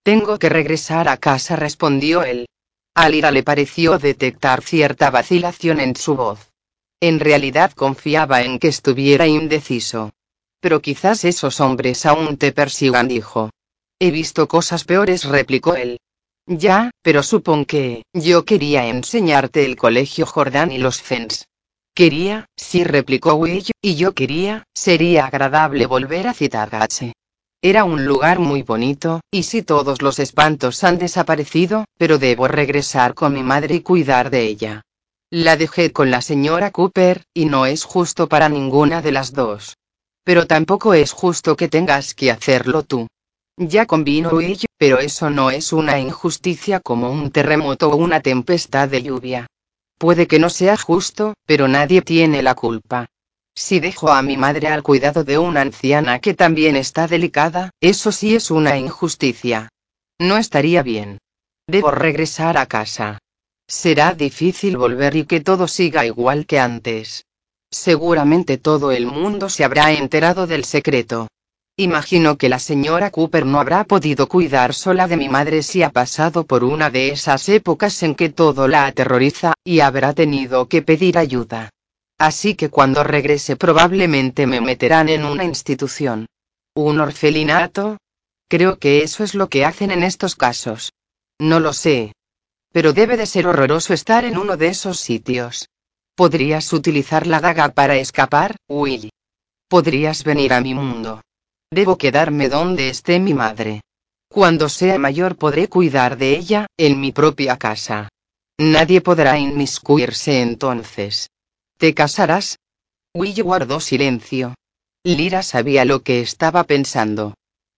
Tengo 0.03 0.38
que 0.38 0.50
regresar 0.50 1.07
a 1.07 1.15
casa, 1.15 1.55
respondió 1.55 2.24
él. 2.24 2.48
A 2.93 3.07
Lira 3.07 3.31
le 3.31 3.41
pareció 3.41 3.98
detectar 3.98 4.62
cierta 4.62 5.10
vacilación 5.10 5.79
en 5.79 5.95
su 5.95 6.15
voz. 6.15 6.51
En 7.00 7.22
realidad 7.22 7.72
confiaba 7.72 8.43
en 8.43 8.60
que 8.60 8.67
estuviera 8.67 9.27
indeciso. 9.27 10.12
Pero 10.60 10.81
quizás 10.81 11.24
esos 11.24 11.62
hombres 11.62 12.05
aún 12.05 12.38
te 12.38 12.51
persigan, 12.51 13.07
dijo. 13.07 13.50
He 13.98 14.12
visto 14.12 14.48
cosas 14.50 14.83
peores, 14.83 15.24
replicó 15.24 15.75
él. 15.75 16.00
Ya, 16.45 16.91
pero 17.01 17.24
supón 17.24 17.63
que, 17.63 18.03
yo 18.13 18.43
quería 18.43 18.88
enseñarte 18.88 19.63
el 19.63 19.77
colegio 19.77 20.25
Jordán 20.25 20.74
y 20.74 20.77
los 20.79 21.01
Fens. 21.01 21.48
Quería, 21.95 22.48
sí 22.57 22.83
replicó 22.83 23.36
Will, 23.36 23.63
y 23.81 23.95
yo 23.95 24.13
quería, 24.13 24.65
sería 24.74 25.25
agradable 25.27 25.86
volver 25.86 26.27
a 26.27 26.33
Citargache. 26.33 27.13
Era 27.65 27.86
un 27.86 28.03
lugar 28.03 28.39
muy 28.39 28.62
bonito, 28.62 29.22
y 29.32 29.43
si 29.43 29.63
todos 29.63 30.01
los 30.01 30.20
espantos 30.20 30.84
han 30.84 30.98
desaparecido, 30.98 31.86
pero 31.98 32.17
debo 32.17 32.50
regresar 32.50 33.13
con 33.13 33.32
mi 33.32 33.41
madre 33.41 33.75
y 33.75 33.79
cuidar 33.79 34.29
de 34.29 34.41
ella. 34.41 34.82
La 35.32 35.55
dejé 35.55 35.93
con 35.93 36.12
la 36.12 36.22
señora 36.22 36.72
Cooper, 36.72 37.24
y 37.34 37.46
no 37.46 37.65
es 37.65 37.86
justo 37.86 38.27
para 38.27 38.50
ninguna 38.50 39.01
de 39.01 39.13
las 39.13 39.32
dos. 39.32 39.77
Pero 40.25 40.46
tampoco 40.46 40.93
es 40.93 41.13
justo 41.13 41.55
que 41.55 41.70
tengas 41.70 42.13
que 42.13 42.32
hacerlo 42.32 42.84
tú. 42.84 43.08
Ya 43.55 43.86
convino 43.86 44.41
ello, 44.41 44.67
pero 44.77 45.00
eso 45.00 45.29
no 45.29 45.50
es 45.50 45.72
una 45.72 46.01
injusticia 46.01 46.82
como 46.82 47.12
un 47.12 47.32
terremoto 47.32 47.88
o 47.89 47.96
una 47.96 48.20
tempestad 48.20 48.89
de 48.89 49.03
lluvia. 49.03 49.48
Puede 49.98 50.27
que 50.27 50.38
no 50.38 50.50
sea 50.50 50.75
justo, 50.75 51.36
pero 51.46 51.70
nadie 51.70 52.01
tiene 52.01 52.43
la 52.43 52.55
culpa. 52.55 53.05
Si 53.55 53.79
dejo 53.79 54.10
a 54.10 54.22
mi 54.22 54.36
madre 54.36 54.67
al 54.67 54.81
cuidado 54.81 55.24
de 55.24 55.38
una 55.38 55.62
anciana 55.62 56.19
que 56.19 56.33
también 56.33 56.75
está 56.75 57.07
delicada, 57.07 57.69
eso 57.79 58.12
sí 58.12 58.36
es 58.36 58.50
una 58.50 58.77
injusticia. 58.77 59.69
No 60.19 60.38
estaría 60.38 60.81
bien. 60.81 61.19
Debo 61.67 61.91
regresar 61.91 62.57
a 62.57 62.65
casa. 62.65 63.19
Será 63.67 64.13
difícil 64.13 64.77
volver 64.77 65.15
y 65.15 65.25
que 65.25 65.39
todo 65.39 65.67
siga 65.67 66.05
igual 66.05 66.45
que 66.45 66.60
antes. 66.60 67.25
Seguramente 67.72 68.57
todo 68.57 68.91
el 68.91 69.05
mundo 69.05 69.50
se 69.50 69.63
habrá 69.63 69.93
enterado 69.93 70.45
del 70.48 70.65
secreto. 70.65 71.27
Imagino 71.75 72.38
que 72.38 72.50
la 72.50 72.60
señora 72.60 73.10
Cooper 73.10 73.48
no 73.48 73.60
habrá 73.60 73.83
podido 73.83 74.27
cuidar 74.27 74.75
sola 74.75 75.07
de 75.07 75.17
mi 75.17 75.27
madre 75.27 75.63
si 75.63 75.81
ha 75.81 75.89
pasado 75.89 76.45
por 76.45 76.63
una 76.63 76.91
de 76.91 77.10
esas 77.10 77.50
épocas 77.50 78.03
en 78.03 78.13
que 78.13 78.29
todo 78.29 78.67
la 78.67 78.86
aterroriza, 78.86 79.53
y 79.63 79.79
habrá 79.79 80.13
tenido 80.13 80.67
que 80.67 80.83
pedir 80.83 81.17
ayuda. 81.17 81.72
Así 82.23 82.55
que 82.55 82.69
cuando 82.69 83.03
regrese 83.03 83.57
probablemente 83.57 84.47
me 84.47 84.61
meterán 84.61 85.09
en 85.09 85.25
una 85.25 85.43
institución. 85.43 86.25
¿Un 86.73 87.01
orfelinato? 87.01 87.97
Creo 88.47 88.79
que 88.79 89.03
eso 89.03 89.25
es 89.25 89.35
lo 89.35 89.49
que 89.49 89.65
hacen 89.65 89.91
en 89.91 90.03
estos 90.03 90.37
casos. 90.37 90.93
No 91.37 91.59
lo 91.59 91.73
sé. 91.73 92.13
Pero 92.71 92.93
debe 92.93 93.17
de 93.17 93.25
ser 93.25 93.45
horroroso 93.45 93.93
estar 93.93 94.23
en 94.23 94.37
uno 94.37 94.55
de 94.55 94.67
esos 94.67 95.01
sitios. 95.01 95.67
¿Podrías 96.15 96.71
utilizar 96.71 97.27
la 97.27 97.41
daga 97.41 97.73
para 97.73 97.97
escapar, 97.97 98.55
Willy? 98.69 99.09
Podrías 99.67 100.23
venir 100.23 100.53
a 100.53 100.61
mi 100.61 100.73
mundo. 100.73 101.23
Debo 101.71 101.97
quedarme 101.97 102.47
donde 102.47 102.87
esté 102.87 103.19
mi 103.19 103.33
madre. 103.33 103.81
Cuando 104.29 104.69
sea 104.69 104.97
mayor 104.97 105.35
podré 105.35 105.67
cuidar 105.67 106.15
de 106.15 106.37
ella, 106.37 106.67
en 106.77 107.01
mi 107.01 107.11
propia 107.11 107.57
casa. 107.57 108.07
Nadie 108.57 109.01
podrá 109.01 109.37
inmiscuirse 109.37 110.41
entonces. 110.41 111.27
¿Te 111.83 111.93
casarás? 111.93 112.59
Will 113.13 113.43
guardó 113.43 113.81
silencio. 113.81 114.55
Lira 115.03 115.43
sabía 115.43 115.83
lo 115.83 116.01
que 116.01 116.21
estaba 116.21 116.63
pensando. 116.63 117.33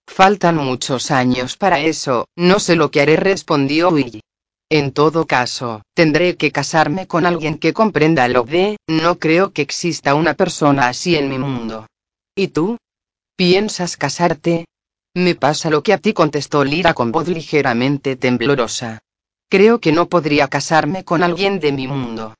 Faltan 0.06 0.54
muchos 0.58 1.10
años 1.10 1.56
para 1.56 1.80
eso, 1.80 2.28
no 2.36 2.60
sé 2.60 2.76
lo 2.76 2.92
que 2.92 3.00
haré, 3.00 3.16
respondió 3.16 3.88
Will. 3.88 4.20
En 4.70 4.92
todo 4.92 5.26
caso, 5.26 5.82
tendré 5.92 6.36
que 6.36 6.52
casarme 6.52 7.08
con 7.08 7.26
alguien 7.26 7.58
que 7.58 7.72
comprenda 7.72 8.28
lo 8.28 8.44
de, 8.44 8.76
no 8.86 9.18
creo 9.18 9.52
que 9.52 9.62
exista 9.62 10.14
una 10.14 10.34
persona 10.34 10.86
así 10.86 11.16
en 11.16 11.28
mi 11.28 11.40
mundo. 11.40 11.88
¿Y 12.36 12.46
tú? 12.46 12.76
¿Piensas 13.34 13.96
casarte? 13.96 14.66
Me 15.16 15.34
pasa 15.34 15.68
lo 15.68 15.82
que 15.82 15.92
a 15.92 15.98
ti 15.98 16.12
contestó 16.12 16.62
Lira 16.62 16.94
con 16.94 17.10
voz 17.10 17.26
ligeramente 17.26 18.14
temblorosa. 18.14 19.00
Creo 19.50 19.80
que 19.80 19.90
no 19.90 20.08
podría 20.08 20.46
casarme 20.46 21.02
con 21.02 21.24
alguien 21.24 21.58
de 21.58 21.72
mi 21.72 21.88
mundo. 21.88 22.34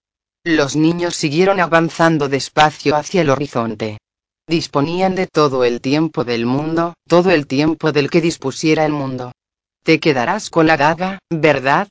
Los 0.46 0.76
niños 0.76 1.16
siguieron 1.16 1.58
avanzando 1.58 2.28
despacio 2.28 2.94
hacia 2.94 3.22
el 3.22 3.30
horizonte. 3.30 3.98
Disponían 4.46 5.16
de 5.16 5.26
todo 5.26 5.64
el 5.64 5.80
tiempo 5.80 6.22
del 6.22 6.46
mundo, 6.46 6.94
todo 7.08 7.32
el 7.32 7.48
tiempo 7.48 7.90
del 7.90 8.08
que 8.08 8.20
dispusiera 8.20 8.86
el 8.86 8.92
mundo. 8.92 9.32
Te 9.82 9.98
quedarás 9.98 10.48
con 10.48 10.68
la 10.68 10.76
daga, 10.76 11.18
¿verdad? 11.30 11.88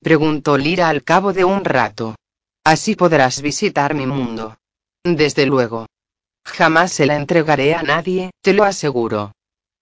preguntó 0.00 0.56
Lira 0.56 0.88
al 0.88 1.02
cabo 1.02 1.32
de 1.32 1.44
un 1.44 1.64
rato. 1.64 2.14
Así 2.62 2.94
podrás 2.94 3.42
visitar 3.42 3.94
mi 3.94 4.06
mundo. 4.06 4.56
Desde 5.02 5.44
luego. 5.44 5.86
Jamás 6.46 6.92
se 6.92 7.04
la 7.04 7.16
entregaré 7.16 7.74
a 7.74 7.82
nadie, 7.82 8.30
te 8.42 8.52
lo 8.52 8.62
aseguro. 8.62 9.32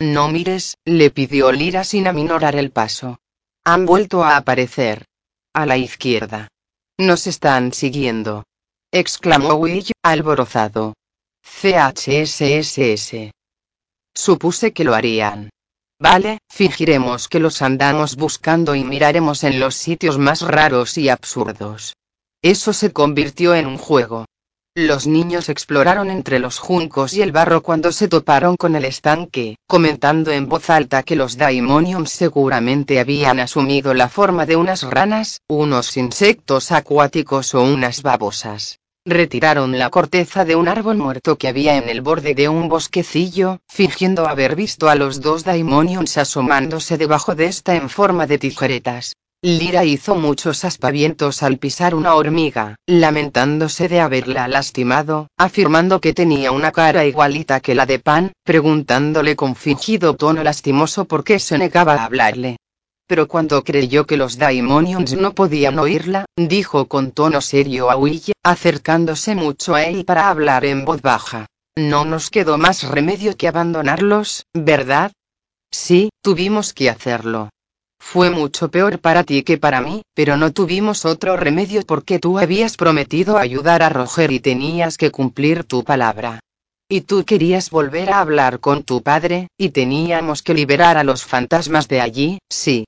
No 0.01 0.29
mires, 0.29 0.79
le 0.87 1.11
pidió 1.11 1.53
Lira 1.53 1.85
sin 1.85 2.09
aminorar 2.09 2.57
el 2.57 2.71
paso. 2.71 3.19
Han 3.63 3.85
vuelto 3.85 4.25
a 4.25 4.39
aparecer. 4.39 5.05
A 5.53 5.67
la 5.67 5.77
izquierda. 5.77 6.49
Nos 6.99 7.27
están 7.27 7.75
siguiendo. 7.75 8.45
exclamó 8.91 9.55
Will, 9.55 9.85
alborozado. 10.03 10.95
CHSSS. 11.43 13.33
Supuse 14.15 14.73
que 14.73 14.85
lo 14.85 14.95
harían. 14.95 15.51
Vale, 16.01 16.39
fingiremos 16.51 17.29
que 17.29 17.39
los 17.39 17.61
andamos 17.61 18.17
buscando 18.17 18.75
y 18.75 18.83
miraremos 18.83 19.45
en 19.45 19.61
los 19.61 19.75
sitios 19.75 20.17
más 20.17 20.41
raros 20.41 20.97
y 20.97 21.11
absurdos. 21.11 21.95
Eso 22.43 22.73
se 22.73 22.93
convirtió 22.93 23.55
en 23.55 23.67
un 23.67 23.77
juego. 23.77 24.25
Los 24.79 25.07
niños 25.07 25.49
exploraron 25.49 26.11
entre 26.11 26.39
los 26.39 26.59
juncos 26.59 27.15
y 27.15 27.23
el 27.23 27.33
barro 27.33 27.63
cuando 27.63 27.93
se 27.93 28.09
toparon 28.09 28.57
con 28.57 28.77
el 28.77 28.85
estanque, 28.85 29.57
comentando 29.67 30.33
en 30.33 30.51
voz 30.51 30.69
alta 30.69 31.03
que 31.03 31.17
los 31.17 31.39
daimoniums 31.39 32.11
seguramente 32.11 33.01
habían 33.01 33.41
asumido 33.41 33.95
la 33.95 34.11
forma 34.11 34.45
de 34.45 34.57
unas 34.57 34.83
ranas, 34.83 35.41
unos 35.49 35.97
insectos 35.97 36.73
acuáticos 36.73 37.55
o 37.55 37.63
unas 37.63 38.03
babosas. 38.03 38.79
Retiraron 39.07 39.79
la 39.79 39.89
corteza 39.89 40.45
de 40.45 40.57
un 40.57 40.69
árbol 40.69 40.99
muerto 40.99 41.39
que 41.39 41.49
había 41.49 41.79
en 41.79 41.89
el 41.89 42.03
borde 42.03 42.35
de 42.35 42.51
un 42.51 42.69
bosquecillo, 42.69 43.61
fingiendo 43.67 44.29
haber 44.29 44.57
visto 44.57 44.91
a 44.91 44.95
los 44.95 45.23
dos 45.23 45.43
daimoniums 45.45 46.19
asomándose 46.19 46.99
debajo 46.99 47.35
de 47.35 47.47
esta 47.47 47.77
en 47.77 47.89
forma 47.89 48.27
de 48.27 48.37
tijeretas. 48.37 49.15
Lira 49.49 49.85
hizo 49.85 50.17
muchos 50.17 50.65
aspavientos 50.65 51.45
al 51.45 51.59
pisar 51.59 51.95
una 51.95 52.17
hormiga, 52.17 52.75
lamentándose 52.85 53.87
de 53.87 54.01
haberla 54.01 54.49
lastimado, 54.49 55.29
afirmando 55.39 56.01
que 56.01 56.13
tenía 56.13 56.51
una 56.51 56.73
cara 56.73 57.05
igualita 57.05 57.61
que 57.61 57.77
la 57.77 57.87
de 57.87 58.01
Pan, 58.01 58.33
preguntándole 58.43 59.37
con 59.37 59.55
fingido 59.55 60.17
tono 60.17 60.43
lastimoso 60.43 61.05
por 61.05 61.23
qué 61.23 61.39
se 61.39 61.59
negaba 61.59 61.95
a 61.95 62.07
hablarle. 62.07 62.57
Pero 63.07 63.29
cuando 63.29 63.63
creyó 63.63 64.05
que 64.05 64.17
los 64.17 64.37
Daimonions 64.37 65.15
no 65.15 65.33
podían 65.33 65.79
oírla, 65.79 66.25
dijo 66.37 66.89
con 66.89 67.13
tono 67.13 67.41
serio 67.41 67.89
a 67.89 67.95
Will, 67.95 68.21
acercándose 68.43 69.37
mucho 69.37 69.77
a 69.77 69.85
él 69.85 70.05
para 70.05 70.29
hablar 70.29 70.65
en 70.65 70.85
voz 70.85 71.03
baja. 71.03 71.47
No 71.77 72.05
nos 72.05 72.31
quedó 72.31 72.59
más 72.59 72.83
remedio 72.83 73.37
que 73.37 73.47
abandonarlos, 73.47 74.45
¿verdad? 74.53 75.13
Sí, 75.71 76.09
tuvimos 76.21 76.73
que 76.73 76.91
hacerlo. 76.91 77.51
Fue 77.99 78.31
mucho 78.31 78.71
peor 78.71 78.99
para 79.01 79.25
ti 79.25 79.43
que 79.43 79.59
para 79.59 79.81
mí, 79.81 80.03
pero 80.15 80.37
no 80.37 80.53
tuvimos 80.53 81.05
otro 81.05 81.37
remedio 81.37 81.83
porque 81.83 82.19
tú 82.19 82.39
habías 82.39 82.77
prometido 82.77 83.39
ayudar 83.39 83.83
a 83.83 83.89
Roger 83.89 84.31
y 84.31 84.41
tenías 84.41 84.97
que 84.97 85.11
cumplir 85.11 85.65
tu 85.65 85.85
palabra. 85.85 86.41
Y 86.89 87.01
tú 87.01 87.25
querías 87.25 87.71
volver 87.71 88.11
a 88.11 88.21
hablar 88.21 88.61
con 88.61 88.85
tu 88.85 89.03
padre, 89.03 89.49
y 89.59 89.71
teníamos 89.71 90.43
que 90.43 90.55
liberar 90.55 90.97
a 90.97 91.05
los 91.05 91.25
fantasmas 91.25 91.89
de 91.89 92.01
allí, 92.01 92.39
sí. 92.49 92.87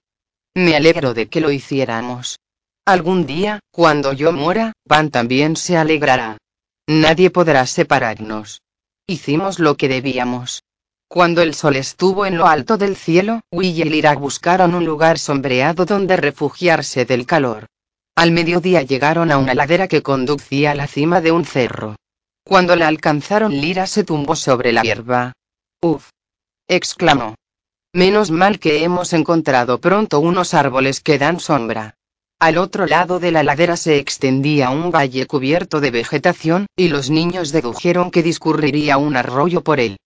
Me 0.54 0.76
alegro 0.76 1.14
de 1.14 1.28
que 1.28 1.40
lo 1.40 1.50
hiciéramos. 1.50 2.38
Algún 2.86 3.26
día, 3.26 3.60
cuando 3.72 4.12
yo 4.12 4.32
muera, 4.32 4.72
Pan 4.86 5.10
también 5.10 5.56
se 5.56 5.76
alegrará. 5.76 6.38
Nadie 6.86 7.30
podrá 7.30 7.66
separarnos. 7.66 8.62
Hicimos 9.06 9.58
lo 9.58 9.76
que 9.76 9.88
debíamos. 9.88 10.62
Cuando 11.10 11.40
el 11.40 11.54
sol 11.54 11.76
estuvo 11.76 12.26
en 12.26 12.36
lo 12.36 12.46
alto 12.46 12.76
del 12.76 12.94
cielo, 12.94 13.40
Will 13.50 13.78
y 13.78 13.84
Lira 13.84 14.14
buscaron 14.14 14.74
un 14.74 14.84
lugar 14.84 15.18
sombreado 15.18 15.86
donde 15.86 16.18
refugiarse 16.18 17.06
del 17.06 17.24
calor. 17.24 17.66
Al 18.14 18.30
mediodía 18.30 18.82
llegaron 18.82 19.32
a 19.32 19.38
una 19.38 19.54
ladera 19.54 19.88
que 19.88 20.02
conducía 20.02 20.72
a 20.72 20.74
la 20.74 20.86
cima 20.86 21.22
de 21.22 21.32
un 21.32 21.46
cerro. 21.46 21.96
Cuando 22.44 22.76
la 22.76 22.88
alcanzaron 22.88 23.52
Lira 23.52 23.86
se 23.86 24.04
tumbó 24.04 24.36
sobre 24.36 24.70
la 24.70 24.82
hierba. 24.82 25.32
Uf. 25.80 26.10
exclamó. 26.66 27.36
Menos 27.94 28.30
mal 28.30 28.58
que 28.58 28.84
hemos 28.84 29.14
encontrado 29.14 29.80
pronto 29.80 30.20
unos 30.20 30.52
árboles 30.52 31.00
que 31.00 31.18
dan 31.18 31.40
sombra. 31.40 31.94
Al 32.38 32.58
otro 32.58 32.86
lado 32.86 33.18
de 33.18 33.32
la 33.32 33.42
ladera 33.42 33.78
se 33.78 33.96
extendía 33.96 34.68
un 34.68 34.90
valle 34.90 35.26
cubierto 35.26 35.80
de 35.80 35.90
vegetación, 35.90 36.66
y 36.76 36.88
los 36.88 37.08
niños 37.08 37.50
dedujeron 37.50 38.10
que 38.10 38.22
discurriría 38.22 38.98
un 38.98 39.16
arroyo 39.16 39.62
por 39.62 39.80
él. 39.80 39.96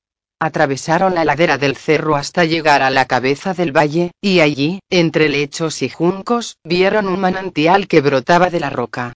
Atravesaron 0.44 1.14
la 1.14 1.24
ladera 1.24 1.56
del 1.56 1.76
cerro 1.76 2.16
hasta 2.16 2.44
llegar 2.44 2.82
a 2.82 2.90
la 2.90 3.04
cabeza 3.04 3.54
del 3.54 3.70
valle, 3.70 4.10
y 4.20 4.40
allí, 4.40 4.80
entre 4.90 5.28
lechos 5.28 5.82
y 5.82 5.88
juncos, 5.88 6.56
vieron 6.64 7.06
un 7.06 7.20
manantial 7.20 7.86
que 7.86 8.00
brotaba 8.00 8.50
de 8.50 8.58
la 8.58 8.68
roca. 8.68 9.12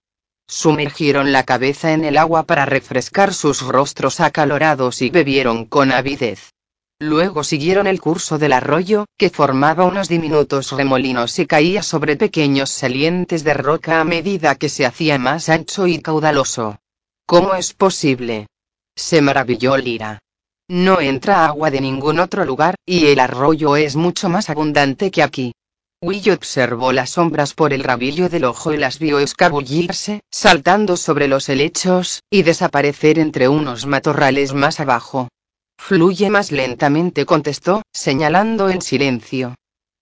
Sumergieron 0.47 1.33
la 1.33 1.43
cabeza 1.43 1.91
en 1.91 2.05
el 2.05 2.15
agua 2.15 2.43
para 2.43 2.65
refrescar 2.65 3.33
sus 3.33 3.61
rostros 3.61 4.21
acalorados 4.21 5.01
y 5.01 5.09
bebieron 5.09 5.65
con 5.65 5.91
avidez. 5.91 6.53
Luego 6.97 7.43
siguieron 7.43 7.87
el 7.87 7.99
curso 7.99 8.37
del 8.37 8.53
arroyo, 8.53 9.05
que 9.17 9.29
formaba 9.29 9.83
unos 9.83 10.07
diminutos 10.07 10.71
remolinos 10.71 11.37
y 11.39 11.45
caía 11.45 11.83
sobre 11.83 12.15
pequeños 12.15 12.69
salientes 12.69 13.43
de 13.43 13.53
roca 13.53 13.99
a 13.99 14.05
medida 14.05 14.55
que 14.55 14.69
se 14.69 14.85
hacía 14.85 15.17
más 15.17 15.49
ancho 15.49 15.87
y 15.87 16.01
caudaloso. 16.01 16.79
¿Cómo 17.25 17.53
es 17.53 17.73
posible? 17.73 18.47
Se 18.95 19.21
maravilló 19.21 19.75
Lira. 19.75 20.21
No 20.69 20.99
entra 20.99 21.45
agua 21.45 21.71
de 21.71 21.79
ningún 21.79 22.19
otro 22.19 22.43
lugar, 22.43 22.75
y 22.85 23.07
el 23.07 23.19
arroyo 23.19 23.77
es 23.77 23.95
mucho 23.95 24.27
más 24.27 24.49
abundante 24.49 25.11
que 25.11 25.23
aquí. 25.23 25.53
Will 26.01 26.29
observó 26.31 26.91
las 26.91 27.11
sombras 27.11 27.53
por 27.53 27.73
el 27.73 27.83
rabillo 27.83 28.29
del 28.29 28.43
ojo 28.43 28.73
y 28.73 28.77
las 28.77 28.99
vio 28.99 29.19
escabullirse, 29.19 30.21
saltando 30.29 30.97
sobre 30.97 31.27
los 31.27 31.49
helechos, 31.49 32.21
y 32.29 32.43
desaparecer 32.43 33.17
entre 33.17 33.47
unos 33.47 33.85
matorrales 33.85 34.53
más 34.53 34.79
abajo. 34.79 35.29
Fluye 35.77 36.29
más 36.29 36.51
lentamente, 36.51 37.25
contestó, 37.25 37.81
señalando 37.93 38.69
en 38.69 38.81
silencio 38.81 39.55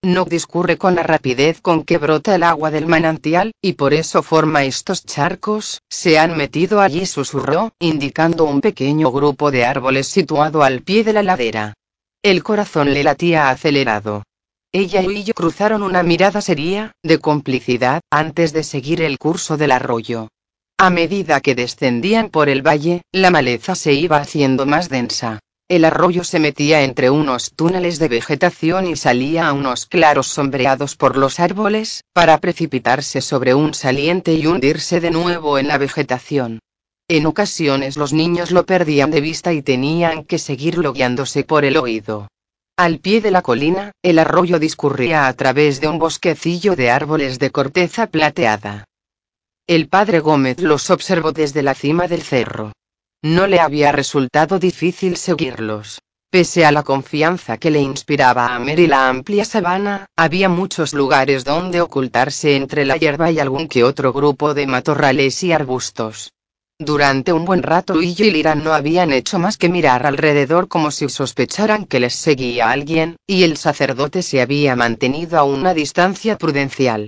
no 0.06 0.24
discurre 0.24 0.78
con 0.78 0.96
la 0.96 1.04
rapidez 1.04 1.60
con 1.62 1.84
que 1.84 1.98
brota 1.98 2.36
el 2.36 2.44
agua 2.44 2.72
del 2.72 2.86
manantial, 2.86 3.52
y 3.62 3.74
por 3.74 3.94
eso 3.94 4.24
forma 4.24 4.63
estos 4.63 5.06
charcos, 5.06 5.82
se 5.89 6.20
han 6.20 6.38
metido 6.38 6.80
allí, 6.80 7.06
susurró, 7.06 7.74
indicando 7.80 8.46
un 8.46 8.62
pequeño 8.62 9.12
grupo 9.12 9.52
de 9.52 9.65
árboles 9.65 10.08
situado 10.08 10.63
al 10.63 10.82
pie 10.82 11.04
de 11.04 11.13
la 11.13 11.24
ladera. 11.24 11.74
El 12.24 12.44
corazón 12.44 12.94
le 12.94 13.04
latía 13.04 13.50
acelerado. 13.50 14.24
Ella 14.72 15.02
y 15.02 15.24
yo 15.24 15.34
cruzaron 15.34 15.84
una 15.84 16.04
mirada 16.04 16.41
seria, 16.41 16.91
de 17.02 17.20
complicidad, 17.20 18.02
antes 18.12 18.54
de 18.54 18.63
seguir 18.63 19.02
el 19.02 19.18
curso 19.18 19.58
del 19.58 19.72
arroyo. 19.72 20.28
A 20.78 20.89
medida 20.89 21.39
que 21.39 21.56
descendían 21.56 22.30
por 22.30 22.50
el 22.50 22.62
valle, 22.62 23.02
la 23.13 23.32
maleza 23.32 23.76
se 23.76 23.94
iba 23.94 24.18
haciendo 24.18 24.65
más 24.65 24.89
densa. 24.89 25.39
El 25.67 25.84
arroyo 25.84 26.23
se 26.23 26.38
metía 26.39 26.84
entre 26.84 27.10
unos 27.10 27.54
túneles 27.56 27.97
de 27.97 28.08
vegetación 28.08 28.86
y 28.86 28.95
salía 28.95 29.47
a 29.47 29.54
unos 29.54 29.88
claros 29.88 30.28
sombreados 30.28 30.95
por 30.95 31.17
los 31.17 31.39
árboles, 31.39 32.04
para 32.13 32.38
precipitarse 32.38 33.19
sobre 33.19 33.56
un 33.56 33.73
saliente 33.73 34.36
y 34.36 34.45
hundirse 34.45 34.99
de 34.99 35.10
nuevo 35.10 35.58
en 35.58 35.67
la 35.67 35.80
vegetación. 35.80 36.60
En 37.08 37.25
ocasiones 37.25 37.97
los 37.97 38.13
niños 38.13 38.51
lo 38.51 38.67
perdían 38.67 39.10
de 39.10 39.21
vista 39.21 39.54
y 39.54 39.63
tenían 39.63 40.23
que 40.23 40.38
seguirlo 40.38 40.93
guiándose 40.93 41.43
por 41.43 41.65
el 41.65 41.78
oído. 41.78 42.28
Al 42.78 42.99
pie 42.99 43.21
de 43.21 43.32
la 43.32 43.41
colina, 43.41 43.91
el 44.04 44.19
arroyo 44.19 44.60
discurría 44.60 45.25
a 45.25 45.34
través 45.34 45.82
de 45.82 45.88
un 45.88 45.97
bosquecillo 45.97 46.75
de 46.75 46.91
árboles 46.91 47.39
de 47.39 47.49
corteza 47.49 48.06
plateada. 48.06 48.86
El 49.65 49.88
padre 49.88 50.19
Gómez 50.19 50.60
los 50.60 50.91
observó 50.91 51.32
desde 51.32 51.63
la 51.63 51.73
cima 51.73 52.08
del 52.08 52.21
cerro. 52.21 52.71
No 53.21 53.47
le 53.47 53.60
había 53.60 53.91
resultado 53.91 54.60
difícil 54.60 55.17
seguirlos. 55.17 55.99
Pese 56.30 56.65
a 56.65 56.71
la 56.71 56.84
confianza 56.84 57.58
que 57.58 57.71
le 57.71 57.82
inspiraba 57.82 58.54
a 58.54 58.60
Mary 58.60 58.88
la 58.88 59.08
amplia 59.08 59.45
sabana, 59.45 60.08
había 60.17 60.49
muchos 60.49 60.93
lugares 60.93 61.45
donde 61.45 61.82
ocultarse 61.82 62.56
entre 62.56 62.84
la 62.86 62.97
hierba 62.97 63.32
y 63.32 63.39
algún 63.39 63.67
que 63.67 63.84
otro 63.84 64.12
grupo 64.12 64.54
de 64.54 64.67
matorrales 64.67 65.41
y 65.43 65.54
arbustos. 65.54 66.34
Durante 66.78 67.32
un 67.32 67.45
buen 67.45 67.63
rato 67.63 68.01
y 68.01 68.13
Lira 68.15 68.54
no 68.54 68.73
habían 68.73 69.13
hecho 69.13 69.39
más 69.39 69.58
que 69.58 69.69
mirar 69.69 70.06
alrededor 70.06 70.67
como 70.67 70.91
si 70.91 71.08
sospecharan 71.08 71.86
que 71.86 72.01
les 72.01 72.15
seguía 72.15 72.69
alguien, 72.69 73.15
y 73.25 73.43
el 73.43 73.56
sacerdote 73.56 74.21
se 74.21 74.41
había 74.41 74.75
mantenido 74.75 75.39
a 75.39 75.43
una 75.45 75.73
distancia 75.73 76.38
prudencial. 76.38 77.08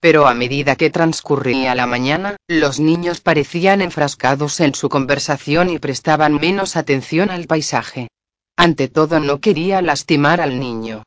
Pero 0.00 0.26
a 0.26 0.34
medida 0.34 0.76
que 0.76 0.90
transcurría 0.90 1.74
la 1.74 1.86
mañana, 1.86 2.36
los 2.48 2.80
niños 2.80 3.20
parecían 3.20 3.80
enfrascados 3.80 4.60
en 4.60 4.74
su 4.74 4.88
conversación 4.88 5.70
y 5.70 5.78
prestaban 5.78 6.34
menos 6.34 6.76
atención 6.76 7.30
al 7.30 7.46
paisaje. 7.46 8.08
Ante 8.56 8.88
todo 8.88 9.20
no 9.20 9.40
quería 9.40 9.82
lastimar 9.82 10.40
al 10.40 10.60
niño. 10.60 11.02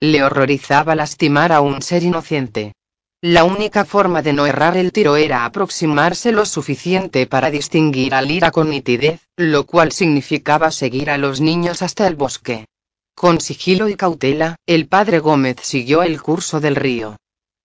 Le 0.00 0.22
horrorizaba 0.22 0.94
lastimar 0.94 1.52
a 1.52 1.60
un 1.60 1.82
ser 1.82 2.02
inocente. 2.02 2.74
La 3.22 3.44
única 3.44 3.86
forma 3.86 4.20
de 4.20 4.34
no 4.34 4.44
errar 4.44 4.76
el 4.76 4.92
tiro 4.92 5.16
era 5.16 5.46
aproximarse 5.46 6.30
lo 6.30 6.44
suficiente 6.44 7.26
para 7.26 7.50
distinguir 7.50 8.14
al 8.14 8.30
ira 8.30 8.50
con 8.50 8.68
nitidez, 8.68 9.22
lo 9.36 9.64
cual 9.64 9.92
significaba 9.92 10.70
seguir 10.70 11.08
a 11.08 11.16
los 11.16 11.40
niños 11.40 11.80
hasta 11.80 12.06
el 12.06 12.16
bosque. 12.16 12.66
Con 13.14 13.40
sigilo 13.40 13.88
y 13.88 13.96
cautela, 13.96 14.56
el 14.66 14.88
padre 14.88 15.20
Gómez 15.20 15.56
siguió 15.62 16.02
el 16.02 16.20
curso 16.20 16.60
del 16.60 16.76
río. 16.76 17.16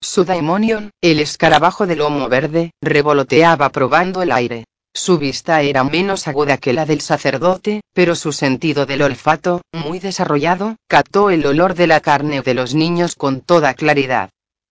Su 0.01 0.23
daimonion, 0.23 0.91
el 1.01 1.19
escarabajo 1.19 1.85
de 1.85 1.97
lomo 1.97 2.29
verde, 2.29 2.71
revoloteaba 2.81 3.69
probando 3.69 4.21
el 4.21 4.31
aire. 4.31 4.63
Su 4.93 5.17
vista 5.17 5.61
era 5.61 5.83
menos 5.83 6.27
aguda 6.27 6.57
que 6.57 6.71
la 6.71 6.85
del 6.85 7.01
sacerdote, 7.01 7.81
pero 7.93 8.15
su 8.15 8.31
sentido 8.31 8.85
del 8.85 9.01
olfato, 9.01 9.61
muy 9.73 9.99
desarrollado, 9.99 10.77
captó 10.87 11.29
el 11.29 11.45
olor 11.45 11.75
de 11.75 11.87
la 11.87 11.99
carne 11.99 12.41
de 12.41 12.53
los 12.53 12.73
niños 12.73 13.15
con 13.15 13.41
toda 13.41 13.73
claridad. 13.73 14.29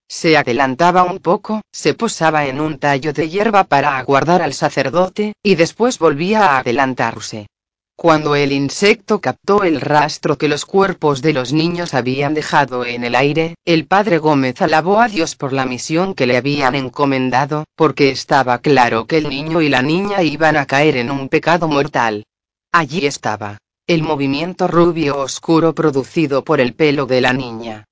Se 0.08 0.38
adelantaba 0.38 1.04
un 1.04 1.18
poco, 1.18 1.60
se 1.70 1.92
posaba 1.92 2.46
en 2.46 2.58
un 2.58 2.78
tallo 2.78 3.12
de 3.12 3.28
hierba 3.28 3.64
para 3.64 3.98
aguardar 3.98 4.40
al 4.40 4.54
sacerdote, 4.54 5.34
y 5.42 5.56
después 5.56 5.98
volvía 5.98 6.46
a 6.46 6.58
adelantarse. 6.58 7.48
Cuando 8.00 8.36
el 8.36 8.52
insecto 8.52 9.20
captó 9.20 9.64
el 9.64 9.80
rastro 9.80 10.38
que 10.38 10.46
los 10.46 10.64
cuerpos 10.64 11.20
de 11.20 11.32
los 11.32 11.52
niños 11.52 11.94
habían 11.94 12.32
dejado 12.32 12.84
en 12.86 13.02
el 13.02 13.16
aire, 13.16 13.56
el 13.64 13.88
padre 13.88 14.18
Gómez 14.18 14.62
alabó 14.62 15.00
a 15.00 15.08
Dios 15.08 15.34
por 15.34 15.52
la 15.52 15.66
misión 15.66 16.14
que 16.14 16.28
le 16.28 16.36
habían 16.36 16.76
encomendado, 16.76 17.64
porque 17.74 18.10
estaba 18.10 18.60
claro 18.60 19.08
que 19.08 19.18
el 19.18 19.28
niño 19.28 19.62
y 19.62 19.68
la 19.68 19.82
niña 19.82 20.22
iban 20.22 20.56
a 20.56 20.66
caer 20.66 20.96
en 20.96 21.10
un 21.10 21.28
pecado 21.28 21.66
mortal. 21.66 22.22
Allí 22.70 23.04
estaba. 23.04 23.58
El 23.88 24.04
movimiento 24.04 24.68
rubio 24.68 25.18
oscuro 25.18 25.74
producido 25.74 26.44
por 26.44 26.60
el 26.60 26.74
pelo 26.74 27.04
de 27.06 27.20
la 27.20 27.32
niña. 27.32 27.87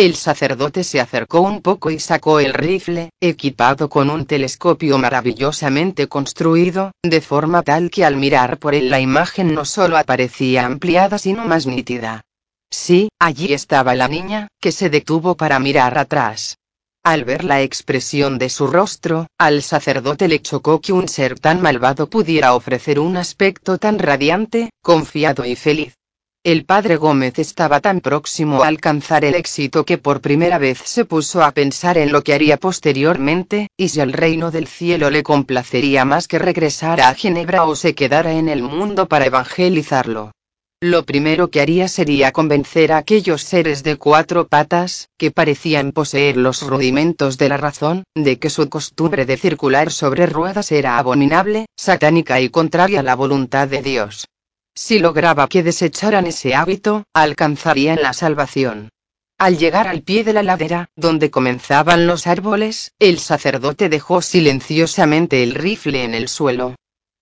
El 0.00 0.14
sacerdote 0.14 0.82
se 0.82 0.98
acercó 0.98 1.42
un 1.42 1.60
poco 1.60 1.90
y 1.90 1.98
sacó 1.98 2.40
el 2.40 2.54
rifle, 2.54 3.10
equipado 3.20 3.90
con 3.90 4.08
un 4.08 4.24
telescopio 4.24 4.96
maravillosamente 4.96 6.06
construido, 6.06 6.92
de 7.02 7.20
forma 7.20 7.60
tal 7.62 7.90
que 7.90 8.06
al 8.06 8.16
mirar 8.16 8.56
por 8.56 8.74
él 8.74 8.88
la 8.88 8.98
imagen 8.98 9.52
no 9.52 9.66
solo 9.66 9.98
aparecía 9.98 10.64
ampliada 10.64 11.18
sino 11.18 11.44
más 11.44 11.66
nítida. 11.66 12.22
Sí, 12.70 13.10
allí 13.18 13.52
estaba 13.52 13.94
la 13.94 14.08
niña, 14.08 14.48
que 14.58 14.72
se 14.72 14.88
detuvo 14.88 15.36
para 15.36 15.58
mirar 15.58 15.98
atrás. 15.98 16.56
Al 17.04 17.26
ver 17.26 17.44
la 17.44 17.60
expresión 17.60 18.38
de 18.38 18.48
su 18.48 18.68
rostro, 18.68 19.26
al 19.36 19.60
sacerdote 19.62 20.28
le 20.28 20.40
chocó 20.40 20.80
que 20.80 20.94
un 20.94 21.08
ser 21.08 21.38
tan 21.38 21.60
malvado 21.60 22.08
pudiera 22.08 22.54
ofrecer 22.54 23.00
un 23.00 23.18
aspecto 23.18 23.76
tan 23.76 23.98
radiante, 23.98 24.70
confiado 24.80 25.44
y 25.44 25.56
feliz. 25.56 25.99
El 26.42 26.64
padre 26.64 26.96
Gómez 26.96 27.38
estaba 27.38 27.80
tan 27.80 28.00
próximo 28.00 28.62
a 28.62 28.68
alcanzar 28.68 29.26
el 29.26 29.34
éxito 29.34 29.84
que 29.84 29.98
por 29.98 30.22
primera 30.22 30.56
vez 30.56 30.78
se 30.82 31.04
puso 31.04 31.42
a 31.42 31.50
pensar 31.50 31.98
en 31.98 32.12
lo 32.12 32.24
que 32.24 32.32
haría 32.32 32.56
posteriormente, 32.56 33.68
y 33.76 33.90
si 33.90 34.00
el 34.00 34.14
reino 34.14 34.50
del 34.50 34.66
cielo 34.66 35.10
le 35.10 35.22
complacería 35.22 36.06
más 36.06 36.28
que 36.28 36.38
regresar 36.38 37.02
a 37.02 37.12
Ginebra 37.12 37.64
o 37.64 37.76
se 37.76 37.94
quedara 37.94 38.32
en 38.32 38.48
el 38.48 38.62
mundo 38.62 39.06
para 39.06 39.26
evangelizarlo. 39.26 40.32
Lo 40.80 41.04
primero 41.04 41.50
que 41.50 41.60
haría 41.60 41.88
sería 41.88 42.32
convencer 42.32 42.90
a 42.92 42.96
aquellos 42.96 43.42
seres 43.42 43.82
de 43.82 43.96
cuatro 43.96 44.48
patas, 44.48 45.10
que 45.18 45.30
parecían 45.30 45.92
poseer 45.92 46.38
los 46.38 46.62
rudimentos 46.62 47.36
de 47.36 47.50
la 47.50 47.58
razón, 47.58 48.04
de 48.14 48.38
que 48.38 48.48
su 48.48 48.66
costumbre 48.70 49.26
de 49.26 49.36
circular 49.36 49.92
sobre 49.92 50.24
ruedas 50.24 50.72
era 50.72 50.96
abominable, 50.96 51.66
satánica 51.76 52.40
y 52.40 52.48
contraria 52.48 53.00
a 53.00 53.02
la 53.02 53.14
voluntad 53.14 53.68
de 53.68 53.82
Dios. 53.82 54.26
Si 54.74 54.98
lograba 54.98 55.48
que 55.48 55.62
desecharan 55.62 56.26
ese 56.26 56.54
hábito, 56.54 57.04
alcanzarían 57.12 58.02
la 58.02 58.12
salvación. 58.12 58.90
Al 59.38 59.58
llegar 59.58 59.88
al 59.88 60.02
pie 60.02 60.24
de 60.24 60.32
la 60.32 60.42
ladera, 60.42 60.88
donde 60.96 61.30
comenzaban 61.30 62.06
los 62.06 62.26
árboles, 62.26 62.92
el 62.98 63.18
sacerdote 63.18 63.88
dejó 63.88 64.22
silenciosamente 64.22 65.42
el 65.42 65.54
rifle 65.54 66.04
en 66.04 66.14
el 66.14 66.28
suelo, 66.28 66.74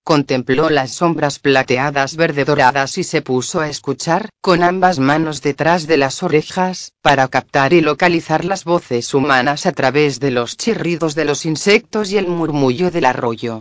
contempló 0.09 0.71
las 0.71 0.93
sombras 0.93 1.39
plateadas 1.39 2.17
verde 2.17 2.47
doradas 2.47 2.97
y 2.97 3.05
se 3.05 3.21
puso 3.21 3.61
a 3.61 3.69
escuchar, 3.69 4.31
con 4.41 4.63
ambas 4.63 4.99
manos 4.99 5.43
detrás 5.43 5.87
de 5.87 5.99
las 5.99 6.23
orejas, 6.23 6.93
para 7.03 7.29
captar 7.29 7.75
y 7.75 7.83
localizar 7.83 8.47
las 8.47 8.65
voces 8.65 9.13
humanas 9.13 9.67
a 9.67 9.73
través 9.73 10.19
de 10.19 10.31
los 10.31 10.57
chirridos 10.57 11.15
de 11.15 11.27
los 11.27 11.45
insectos 11.45 12.11
y 12.11 12.17
el 12.17 12.27
murmullo 12.27 12.91
del 12.91 13.05
arroyo. 13.05 13.61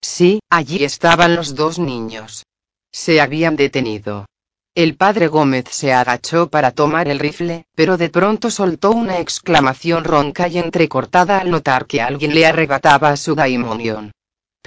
Sí, 0.00 0.38
allí 0.48 0.84
estaban 0.84 1.34
los 1.34 1.56
dos 1.56 1.80
niños. 1.80 2.44
Se 2.92 3.20
habían 3.20 3.56
detenido. 3.56 4.26
El 4.74 4.96
padre 4.96 5.28
Gómez 5.28 5.64
se 5.70 5.92
agachó 5.92 6.48
para 6.48 6.70
tomar 6.70 7.08
el 7.08 7.18
rifle, 7.18 7.64
pero 7.74 7.96
de 7.96 8.10
pronto 8.10 8.50
soltó 8.50 8.92
una 8.92 9.18
exclamación 9.18 10.04
ronca 10.04 10.48
y 10.48 10.58
entrecortada 10.58 11.38
al 11.38 11.50
notar 11.50 11.86
que 11.86 12.00
alguien 12.00 12.34
le 12.34 12.46
arrebataba 12.46 13.16
su 13.16 13.34
daimonion 13.34 14.12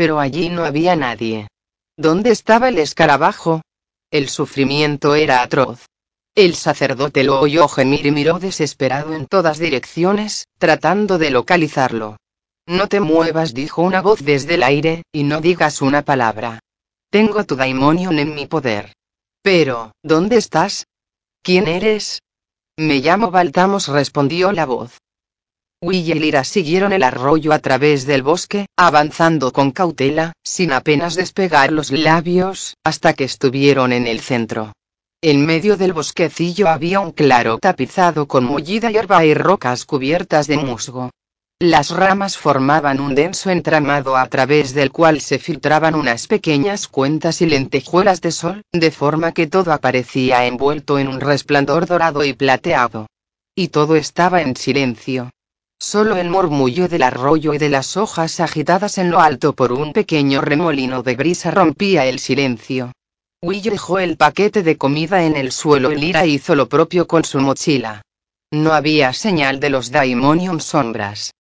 pero 0.02 0.20
allí 0.20 0.50
no 0.50 0.66
había 0.66 0.96
nadie. 0.96 1.48
¿Dónde 1.96 2.32
estaba 2.32 2.70
el 2.70 2.80
escarabajo? 2.80 3.62
El 4.10 4.30
sufrimiento 4.30 5.14
era 5.14 5.44
atroz. 5.44 5.86
El 6.34 6.56
sacerdote 6.56 7.24
lo 7.24 7.40
oyó 7.40 7.68
gemir 7.68 8.08
y 8.08 8.12
miró 8.12 8.40
desesperado 8.40 9.14
en 9.14 9.28
todas 9.28 9.60
direcciones, 9.60 10.48
tratando 10.58 11.20
de 11.20 11.30
localizarlo. 11.30 12.18
No 12.66 12.88
te 12.88 13.00
muevas, 13.00 13.54
dijo 13.54 13.84
una 13.84 14.02
voz 14.02 14.24
desde 14.24 14.56
el 14.56 14.64
aire, 14.64 15.04
y 15.12 15.24
no 15.24 15.40
digas 15.40 15.84
una 15.84 16.02
palabra. 16.02 16.60
Tengo 17.12 17.44
tu 17.44 17.58
daimonion 17.58 18.20
en 18.20 18.34
mi 18.34 18.46
poder. 18.46 18.94
Pero, 19.42 19.92
¿dónde 20.02 20.38
estás? 20.38 20.88
¿Quién 21.44 21.68
eres? 21.68 22.22
Me 22.78 23.00
llamo 23.00 23.32
Baltamos, 23.32 23.90
respondió 23.90 24.54
la 24.54 24.66
voz. 24.66 24.98
Will 25.82 26.10
y 26.10 26.14
Lira 26.14 26.46
siguieron 26.46 26.94
el 26.94 27.04
arroyo 27.04 27.52
a 27.52 27.60
través 27.60 28.06
del 28.06 28.24
bosque, 28.24 28.68
avanzando 28.78 29.52
con 29.52 29.72
cautela, 29.72 30.32
sin 30.42 30.72
apenas 30.72 31.16
despegar 31.16 31.74
los 31.74 31.92
labios, 31.92 32.78
hasta 32.86 33.14
que 33.14 33.26
estuvieron 33.26 33.92
en 33.92 34.08
el 34.08 34.22
centro. 34.22 34.72
En 35.22 35.46
medio 35.46 35.76
del 35.76 35.92
bosquecillo 35.92 36.70
había 36.70 37.02
un 37.02 37.12
claro 37.12 37.58
tapizado 37.58 38.26
con 38.26 38.46
mullida 38.46 38.90
hierba 38.90 39.26
y 39.26 39.34
rocas 39.34 39.84
cubiertas 39.84 40.48
de 40.48 40.58
musgo. 40.58 41.10
Las 41.64 41.92
ramas 41.92 42.40
formaban 42.40 43.00
un 43.00 43.14
denso 43.14 43.52
entramado 43.52 44.18
a 44.18 44.26
través 44.26 44.74
del 44.74 44.92
cual 44.92 45.22
se 45.22 45.38
filtraban 45.38 45.94
unas 45.94 46.26
pequeñas 46.26 46.88
cuentas 46.88 47.40
y 47.44 47.46
lentejuelas 47.46 48.20
de 48.20 48.32
sol, 48.32 48.64
de 48.72 48.90
forma 48.90 49.32
que 49.32 49.46
todo 49.46 49.72
aparecía 49.72 50.48
envuelto 50.48 50.98
en 50.98 51.08
un 51.08 51.22
resplandor 51.22 51.86
dorado 51.86 52.24
y 52.24 52.34
plateado. 52.34 53.06
Y 53.54 53.68
todo 53.68 53.96
estaba 53.96 54.42
en 54.42 54.56
silencio, 54.56 55.30
Solo 55.80 56.16
el 56.16 56.32
murmullo 56.32 56.88
del 56.88 57.04
arroyo 57.04 57.54
y 57.54 57.60
de 57.60 57.70
las 57.70 57.96
hojas 57.96 58.40
agitadas 58.40 58.98
en 58.98 59.12
lo 59.12 59.20
alto 59.20 59.54
por 59.54 59.72
un 59.72 59.94
pequeño 59.94 60.42
remolino 60.42 61.04
de 61.04 61.16
brisa 61.16 61.52
rompía 61.52 62.08
el 62.08 62.18
silencio. 62.18 62.92
Will 63.44 63.62
dejó 63.62 64.00
el 64.00 64.18
paquete 64.18 64.64
de 64.64 64.78
comida 64.78 65.26
en 65.26 65.36
el 65.36 65.52
suelo 65.52 65.92
y 65.92 65.98
Lira 65.98 66.26
hizo 66.26 66.56
lo 66.56 66.68
propio 66.68 67.06
con 67.06 67.24
su 67.24 67.40
mochila. 67.40 68.02
No 68.52 68.74
había 68.74 69.14
señal 69.14 69.60
de 69.60 69.70
los 69.70 69.92
Daimonium 69.92 70.60
sombras. 70.60 71.32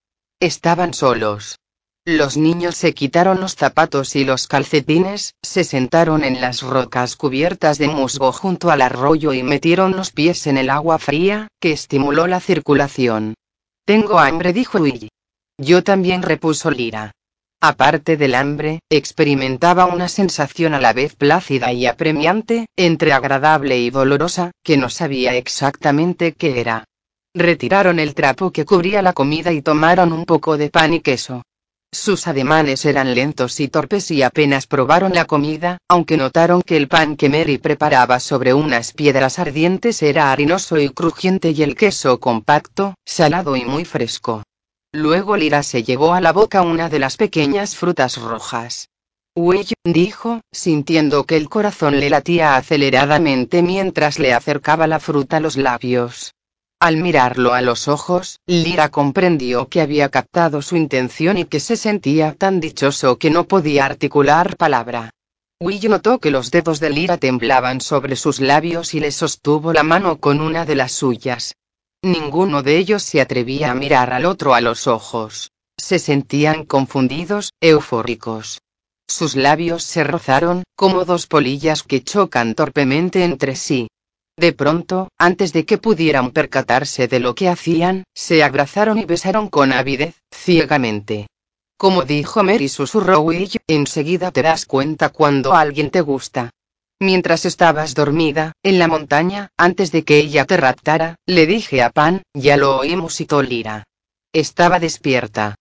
Estaban 0.42 0.96
solos. 0.96 1.60
Los 2.04 2.36
niños 2.36 2.76
se 2.76 2.96
quitaron 2.96 3.40
los 3.40 3.54
zapatos 3.54 4.16
y 4.16 4.26
los 4.26 4.48
calcetines, 4.48 5.36
se 5.44 5.64
sentaron 5.64 6.24
en 6.24 6.42
las 6.42 6.64
rocas 6.64 7.16
cubiertas 7.16 7.78
de 7.78 7.88
musgo 7.88 8.32
junto 8.32 8.72
al 8.72 8.82
arroyo 8.82 9.34
y 9.34 9.44
metieron 9.44 9.92
los 9.92 10.12
pies 10.12 10.48
en 10.48 10.58
el 10.58 10.72
agua 10.72 10.98
fría, 10.98 11.48
que 11.60 11.72
estimuló 11.72 12.26
la 12.26 12.40
circulación. 12.40 13.36
Tengo 13.86 14.18
hambre, 14.18 14.52
dijo 14.52 14.80
Will. 14.80 15.10
Yo 15.60 15.84
también, 15.84 16.24
repuso 16.24 16.72
Lira. 16.72 17.12
Aparte 17.62 18.18
del 18.18 18.34
hambre, 18.34 18.80
experimentaba 18.90 19.86
una 19.86 20.08
sensación 20.08 20.74
a 20.74 20.82
la 20.82 20.94
vez 20.94 21.16
plácida 21.16 21.72
y 21.72 21.86
apremiante, 21.86 22.66
entre 22.76 23.14
agradable 23.14 23.78
y 23.78 23.92
dolorosa, 23.92 24.50
que 24.64 24.76
no 24.76 24.90
sabía 24.90 25.36
exactamente 25.36 26.32
qué 26.32 26.60
era. 26.60 26.86
Retiraron 27.34 28.00
el 28.00 28.14
trapo 28.14 28.52
que 28.52 28.66
cubría 28.66 29.02
la 29.02 29.14
comida 29.14 29.54
y 29.54 29.62
tomaron 29.62 30.12
un 30.12 30.26
poco 30.26 30.58
de 30.58 30.70
pan 30.70 30.94
y 30.94 31.00
queso. 31.00 31.44
Sus 31.94 32.28
ademanes 32.28 32.86
eran 32.86 33.16
lentos 33.16 33.60
y 33.60 33.70
torpes 33.70 34.12
y 34.12 34.22
apenas 34.22 34.68
probaron 34.68 35.14
la 35.14 35.26
comida, 35.26 35.78
aunque 35.90 36.18
notaron 36.18 36.62
que 36.62 36.76
el 36.76 36.90
pan 36.90 37.16
que 37.16 37.30
Mary 37.30 37.58
preparaba 37.58 38.20
sobre 38.20 38.54
unas 38.54 38.92
piedras 38.92 39.40
ardientes 39.40 40.02
era 40.04 40.32
harinoso 40.32 40.78
y 40.78 40.90
crujiente 40.90 41.52
y 41.52 41.64
el 41.64 41.76
queso 41.76 42.20
compacto, 42.20 42.96
salado 43.06 43.56
y 43.56 43.64
muy 43.64 43.86
fresco. 43.86 44.44
Luego 44.94 45.38
Lira 45.38 45.64
se 45.64 45.84
llevó 45.84 46.14
a 46.14 46.20
la 46.20 46.34
boca 46.34 46.62
una 46.62 46.90
de 46.90 47.00
las 47.00 47.16
pequeñas 47.16 47.78
frutas 47.78 48.18
rojas. 48.18 48.90
Will, 49.36 49.66
dijo, 49.86 50.42
sintiendo 50.52 51.26
que 51.26 51.38
el 51.38 51.48
corazón 51.48 51.98
le 52.02 52.10
latía 52.10 52.58
aceleradamente 52.58 53.62
mientras 53.62 54.20
le 54.20 54.34
acercaba 54.34 54.88
la 54.88 55.00
fruta 55.00 55.38
a 55.38 55.40
los 55.40 55.56
labios. 55.56 56.34
Al 56.82 56.98
mirarlo 56.98 57.54
a 57.54 57.62
los 57.62 57.88
ojos, 57.88 58.40
Lira 58.48 58.90
comprendió 58.90 59.68
que 59.68 59.82
había 59.82 60.10
captado 60.10 60.64
su 60.64 60.76
intención 60.76 61.38
y 61.38 61.46
que 61.46 61.60
se 61.60 61.78
sentía 61.78 62.34
tan 62.34 62.60
dichoso 62.60 63.20
que 63.20 63.30
no 63.30 63.48
podía 63.48 63.86
articular 63.86 64.58
palabra. 64.58 65.12
Will 65.60 65.80
notó 65.92 66.18
que 66.18 66.32
los 66.32 66.50
dedos 66.50 66.80
de 66.80 66.90
Lira 66.90 67.18
temblaban 67.18 67.82
sobre 67.82 68.16
sus 68.16 68.40
labios 68.40 68.96
y 68.96 69.00
le 69.00 69.12
sostuvo 69.12 69.74
la 69.74 69.84
mano 69.84 70.18
con 70.18 70.42
una 70.42 70.66
de 70.66 70.74
las 70.74 70.92
suyas. 70.92 71.54
Ninguno 72.02 72.64
de 72.64 72.80
ellos 72.80 73.04
se 73.04 73.22
atrevía 73.22 73.70
a 73.70 73.76
mirar 73.76 74.12
al 74.12 74.26
otro 74.26 74.56
a 74.56 74.62
los 74.62 74.88
ojos. 74.88 75.52
Se 75.78 76.00
sentían 76.00 76.66
confundidos, 76.66 77.54
eufóricos. 77.62 78.60
Sus 79.08 79.36
labios 79.36 79.84
se 79.84 80.04
rozaron, 80.04 80.64
como 80.76 81.06
dos 81.06 81.28
polillas 81.28 81.84
que 81.84 82.04
chocan 82.04 82.56
torpemente 82.56 83.24
entre 83.24 83.56
sí. 83.56 83.88
De 84.42 84.54
pronto, 84.54 85.10
antes 85.20 85.54
de 85.54 85.66
que 85.68 85.78
pudieran 85.78 86.32
percatarse 86.32 87.08
de 87.08 87.20
lo 87.20 87.36
que 87.36 87.48
hacían, 87.48 88.06
se 88.16 88.42
abrazaron 88.42 88.98
y 88.98 89.06
besaron 89.06 89.50
con 89.50 89.72
avidez, 89.72 90.16
ciegamente. 90.32 91.28
Como 91.78 92.06
dijo 92.06 92.42
Mary 92.42 92.68
susurró 92.68 93.20
Will, 93.20 93.52
enseguida 93.68 94.32
te 94.32 94.42
das 94.42 94.66
cuenta 94.66 95.10
cuando 95.10 95.54
alguien 95.54 95.92
te 95.92 96.02
gusta. 96.02 96.50
Mientras 97.00 97.46
estabas 97.46 97.94
dormida, 97.94 98.54
en 98.64 98.80
la 98.80 98.88
montaña, 98.88 99.50
antes 99.58 99.92
de 99.92 100.04
que 100.04 100.18
ella 100.18 100.46
te 100.46 100.58
raptara, 100.58 101.18
le 101.28 101.46
dije 101.46 101.84
a 101.84 101.92
Pan, 101.92 102.24
ya 102.34 102.58
lo 102.58 102.80
oímos 102.80 103.22
y 103.22 103.28
Tolira. 103.28 103.84
Estaba 104.34 104.80
despierta. 104.80 105.54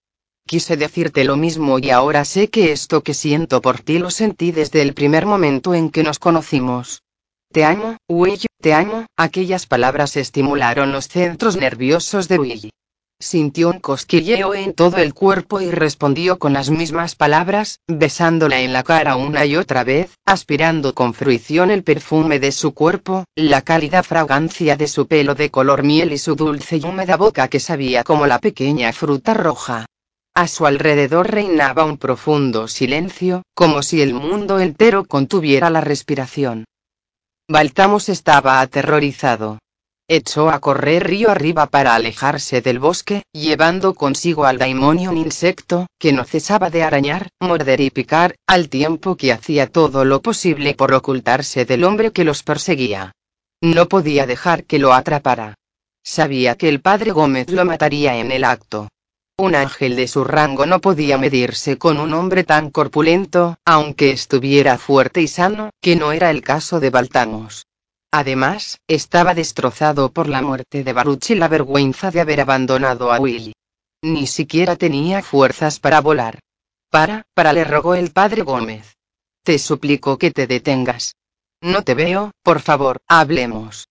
Quise 0.47 0.79
decirte 0.79 1.25
lo 1.25 1.37
mismo 1.37 1.79
y 1.79 1.91
ahora 1.91 2.25
sé 2.25 2.49
que 2.49 2.73
esto 2.73 3.03
que 3.03 3.13
siento 3.13 3.61
por 3.61 3.81
ti 3.81 3.99
lo 3.99 4.11
sentí 4.11 4.53
desde 4.53 4.81
el 4.81 4.95
primer 4.95 5.27
momento 5.27 5.75
en 5.75 5.91
que 5.91 6.03
nos 6.03 6.19
conocimos. 6.19 7.03
Te 7.53 7.65
amo, 7.65 7.97
Will, 8.09 8.39
te 8.61 8.75
amo. 8.75 9.07
Aquellas 9.17 9.67
palabras 9.67 10.17
estimularon 10.17 10.93
los 10.93 11.09
centros 11.09 11.57
nerviosos 11.57 12.29
de 12.29 12.39
Will. 12.39 12.71
Sintió 13.19 13.71
un 13.71 13.81
cosquilleo 13.81 14.55
en 14.55 14.73
todo 14.73 14.99
el 14.99 15.15
cuerpo 15.15 15.61
y 15.61 15.69
respondió 15.73 16.39
con 16.39 16.53
las 16.53 16.71
mismas 16.71 17.17
palabras, 17.17 17.81
besándola 17.89 18.61
en 18.61 18.73
la 18.73 18.85
cara 18.85 19.17
una 19.17 19.47
y 19.47 19.57
otra 19.57 19.83
vez, 19.83 20.13
aspirando 20.25 20.95
con 20.95 21.13
fruición 21.13 21.73
el 21.73 21.83
perfume 21.83 22.39
de 22.39 22.53
su 22.53 22.73
cuerpo, 22.73 23.25
la 23.35 23.63
cálida 23.63 24.05
fragancia 24.05 24.77
de 24.77 24.87
su 24.87 25.09
pelo 25.09 25.35
de 25.35 25.51
color 25.51 25.83
miel 25.83 26.13
y 26.13 26.19
su 26.19 26.37
dulce 26.37 26.77
y 26.77 26.85
húmeda 26.85 27.17
boca 27.17 27.49
que 27.49 27.59
sabía 27.59 28.05
como 28.05 28.29
la 28.29 28.39
pequeña 28.39 28.93
fruta 28.93 29.35
roja. 29.35 29.87
A 30.35 30.47
su 30.47 30.67
alrededor 30.67 31.29
reinaba 31.29 31.85
un 31.85 31.99
profundo 31.99 32.69
silencio, 32.69 33.43
como 33.55 33.83
si 33.83 34.03
el 34.03 34.15
mundo 34.15 34.61
entero 34.61 35.05
contuviera 35.05 35.69
la 35.69 35.81
respiración. 35.81 36.65
Baltamos 37.53 38.09
estaba 38.09 38.61
aterrorizado. 38.61 39.59
echó 40.07 40.51
a 40.51 40.61
correr 40.61 41.09
río 41.09 41.33
arriba 41.33 41.67
para 41.67 41.97
alejarse 41.97 42.61
del 42.61 42.79
bosque, 42.79 43.25
llevando 43.33 43.95
consigo 43.95 44.45
al 44.45 44.63
un 44.73 45.17
insecto, 45.17 45.89
que 45.99 46.13
no 46.13 46.23
cesaba 46.23 46.71
de 46.71 46.85
arañar, 46.85 47.31
morder 47.41 47.81
y 47.81 47.91
picar, 47.91 48.37
al 48.47 48.69
tiempo 48.69 49.17
que 49.17 49.33
hacía 49.33 49.67
todo 49.67 50.05
lo 50.05 50.23
posible 50.23 50.75
por 50.75 50.95
ocultarse 50.95 51.65
del 51.65 51.83
hombre 51.83 52.13
que 52.13 52.23
los 52.23 52.45
perseguía. 52.45 53.11
No 53.61 53.89
podía 53.89 54.27
dejar 54.27 54.63
que 54.63 54.79
lo 54.79 54.95
atrapara. 54.95 55.57
Sabía 56.05 56.55
que 56.55 56.69
el 56.69 56.81
padre 56.81 57.11
Gómez 57.11 57.51
lo 57.51 57.65
mataría 57.65 58.17
en 58.19 58.31
el 58.31 58.45
acto. 58.45 58.91
Un 59.41 59.55
ángel 59.55 59.97
de 59.97 60.07
su 60.07 60.23
rango 60.23 60.67
no 60.67 60.83
podía 60.83 61.17
medirse 61.17 61.79
con 61.79 61.99
un 61.99 62.13
hombre 62.13 62.45
tan 62.45 62.69
corpulento, 62.71 63.57
aunque 63.65 64.11
estuviera 64.11 64.77
fuerte 64.77 65.23
y 65.23 65.29
sano, 65.29 65.71
que 65.81 65.97
no 65.97 66.13
era 66.13 66.29
el 66.29 66.43
caso 66.43 66.79
de 66.79 66.91
Baltamos. 66.91 67.65
Además, 68.13 68.81
estaba 68.87 69.33
destrozado 69.33 70.13
por 70.13 70.29
la 70.29 70.43
muerte 70.43 70.85
de 70.85 70.93
Baruch 70.93 71.31
y 71.31 71.37
la 71.37 71.49
vergüenza 71.49 72.11
de 72.11 72.21
haber 72.21 72.43
abandonado 72.43 73.13
a 73.13 73.19
Willy. 73.19 73.55
Ni 74.03 74.27
siquiera 74.27 74.77
tenía 74.77 75.23
fuerzas 75.23 75.81
para 75.81 76.03
volar. 76.03 76.41
Para, 76.91 77.23
para 77.33 77.55
le 77.55 77.65
rogó 77.65 77.95
el 77.95 78.11
padre 78.11 78.43
Gómez. 78.43 78.99
Te 79.43 79.59
suplico 79.59 80.19
que 80.19 80.33
te 80.33 80.47
detengas. 80.47 81.17
No 81.63 81.81
te 81.81 81.95
veo, 81.95 82.33
por 82.43 82.61
favor, 82.61 82.99
hablemos. 83.09 83.89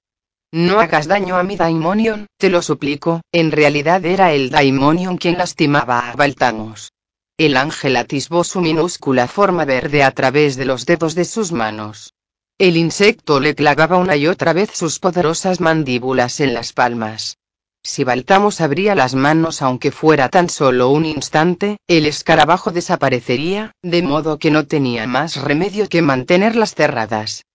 No 0.51 0.79
hagas 0.79 1.07
daño 1.07 1.37
a 1.37 1.43
mi 1.43 1.57
Daimonion, 1.57 2.25
te 2.39 2.49
lo 2.49 2.63
suplico, 2.63 3.21
en 3.31 3.51
realidad 3.51 4.03
era 4.03 4.33
el 4.33 4.49
Daimonion 4.49 5.17
quien 5.17 5.37
lastimaba 5.37 6.09
a 6.09 6.15
Baltamos. 6.15 6.91
El 7.37 7.55
ángel 7.55 7.95
atisbó 7.95 8.43
su 8.43 8.59
minúscula 8.59 9.27
forma 9.27 9.63
verde 9.65 10.03
a 10.03 10.11
través 10.11 10.55
de 10.55 10.65
los 10.65 10.87
dedos 10.87 11.13
de 11.13 11.25
sus 11.25 11.51
manos. 11.51 12.13
El 12.57 12.77
insecto 12.77 13.39
le 13.39 13.53
clavaba 13.53 13.97
una 13.97 14.15
y 14.15 14.25
otra 14.25 14.53
vez 14.53 14.71
sus 14.73 14.97
poderosas 14.97 15.61
mandíbulas 15.61 16.39
en 16.39 16.55
las 16.55 16.73
palmas. 16.73 17.37
Si 17.83 18.03
Baltamos 18.03 18.59
abría 18.59 18.95
las 18.95 19.13
manos 19.13 19.61
aunque 19.61 19.91
fuera 19.91 20.29
tan 20.29 20.49
solo 20.49 20.89
un 20.89 21.05
instante, 21.05 21.77
el 21.87 22.07
escarabajo 22.07 22.71
desaparecería, 22.71 23.71
de 23.83 24.01
modo 24.01 24.39
que 24.39 24.49
no 24.49 24.65
tenía 24.65 25.05
más 25.05 25.35
remedio 25.35 25.87
que 25.87 26.01
mantenerlas 26.01 26.73
cerradas. 26.73 27.45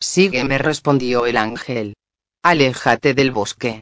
Sígueme, 0.00 0.56
respondió 0.56 1.26
el 1.26 1.36
ángel. 1.36 1.94
Aléjate 2.44 3.14
del 3.14 3.30
bosque. 3.30 3.80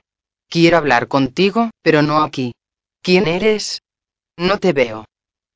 Quiero 0.49 0.77
hablar 0.77 1.09
contigo, 1.09 1.71
pero 1.83 2.01
no 2.01 2.23
aquí. 2.23 2.55
¿Quién 3.03 3.27
eres? 3.27 3.83
No 4.37 4.59
te 4.59 4.73
veo. 4.73 5.05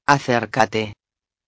Acércate. 0.08 0.94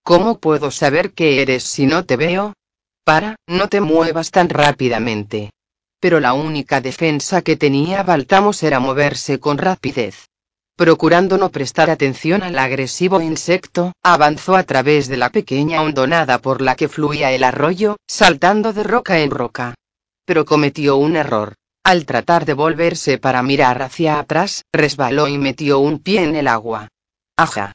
¿Cómo 0.05 0.39
puedo 0.39 0.71
saber 0.71 1.15
qué 1.15 1.43
eres 1.43 1.65
si 1.65 1.85
no 1.87 2.05
te 2.05 2.17
veo? 2.17 2.55
Para, 3.03 3.35
no 3.49 3.69
te 3.69 3.81
muevas 3.81 4.31
tan 4.31 4.49
rápidamente. 4.49 5.51
Pero 5.99 6.21
la 6.21 6.33
única 6.33 6.81
defensa 6.81 7.43
que 7.43 7.57
tenía 7.57 8.05
Baltamos 8.05 8.63
era 8.63 8.79
moverse 8.79 9.41
con 9.41 9.59
rapidez. 9.59 10.29
Procurando 10.77 11.39
no 11.39 11.51
prestar 11.51 11.91
atención 11.91 12.45
al 12.45 12.57
agresivo 12.57 13.21
insecto, 13.21 13.95
avanzó 14.05 14.55
a 14.55 14.63
través 14.63 15.09
de 15.09 15.17
la 15.17 15.31
pequeña 15.31 15.83
hondonada 15.83 16.39
por 16.39 16.63
la 16.63 16.77
que 16.77 16.87
fluía 16.87 17.33
el 17.33 17.43
arroyo, 17.43 17.97
saltando 18.07 18.73
de 18.73 18.85
roca 18.85 19.19
en 19.19 19.33
roca. 19.33 19.75
Pero 20.29 20.45
cometió 20.45 20.99
un 20.99 21.17
error. 21.17 21.55
Al 21.83 22.05
tratar 22.05 22.45
de 22.45 22.53
volverse 22.53 23.17
para 23.17 23.43
mirar 23.43 23.81
hacia 23.81 24.19
atrás, 24.19 24.67
resbaló 24.75 25.27
y 25.27 25.39
metió 25.39 25.79
un 25.79 26.01
pie 26.01 26.23
en 26.23 26.37
el 26.37 26.49
agua. 26.49 26.89
¡Aja! 27.39 27.73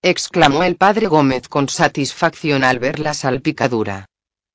exclamó 0.00 0.62
el 0.62 0.76
padre 0.76 1.08
Gómez 1.08 1.46
con 1.46 1.68
satisfacción 1.68 2.64
al 2.64 2.78
ver 2.78 3.00
la 3.00 3.12
salpicadura. 3.12 4.06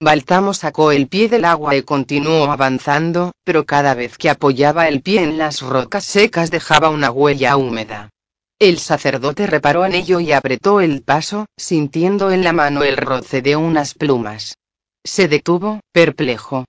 Baltamo 0.02 0.56
sacó 0.56 0.92
el 0.92 1.08
pie 1.08 1.30
del 1.30 1.46
agua 1.46 1.76
y 1.76 1.84
continuó 1.84 2.46
avanzando, 2.46 3.32
pero 3.44 3.64
cada 3.64 3.94
vez 3.94 4.18
que 4.18 4.32
apoyaba 4.32 4.88
el 4.88 5.04
pie 5.04 5.22
en 5.22 5.38
las 5.38 5.62
rocas 5.62 6.04
secas 6.04 6.50
dejaba 6.50 6.90
una 6.90 7.12
huella 7.12 7.58
húmeda. 7.58 8.10
El 8.58 8.80
sacerdote 8.80 9.46
reparó 9.46 9.86
en 9.86 9.94
ello 9.94 10.20
y 10.20 10.32
apretó 10.32 10.82
el 10.82 11.04
paso, 11.04 11.46
sintiendo 11.56 12.32
en 12.32 12.44
la 12.44 12.54
mano 12.54 12.82
el 12.82 12.98
roce 12.98 13.44
de 13.44 13.56
unas 13.56 13.94
plumas. 13.94 14.58
Se 15.04 15.28
detuvo, 15.28 15.82
perplejo. 15.92 16.66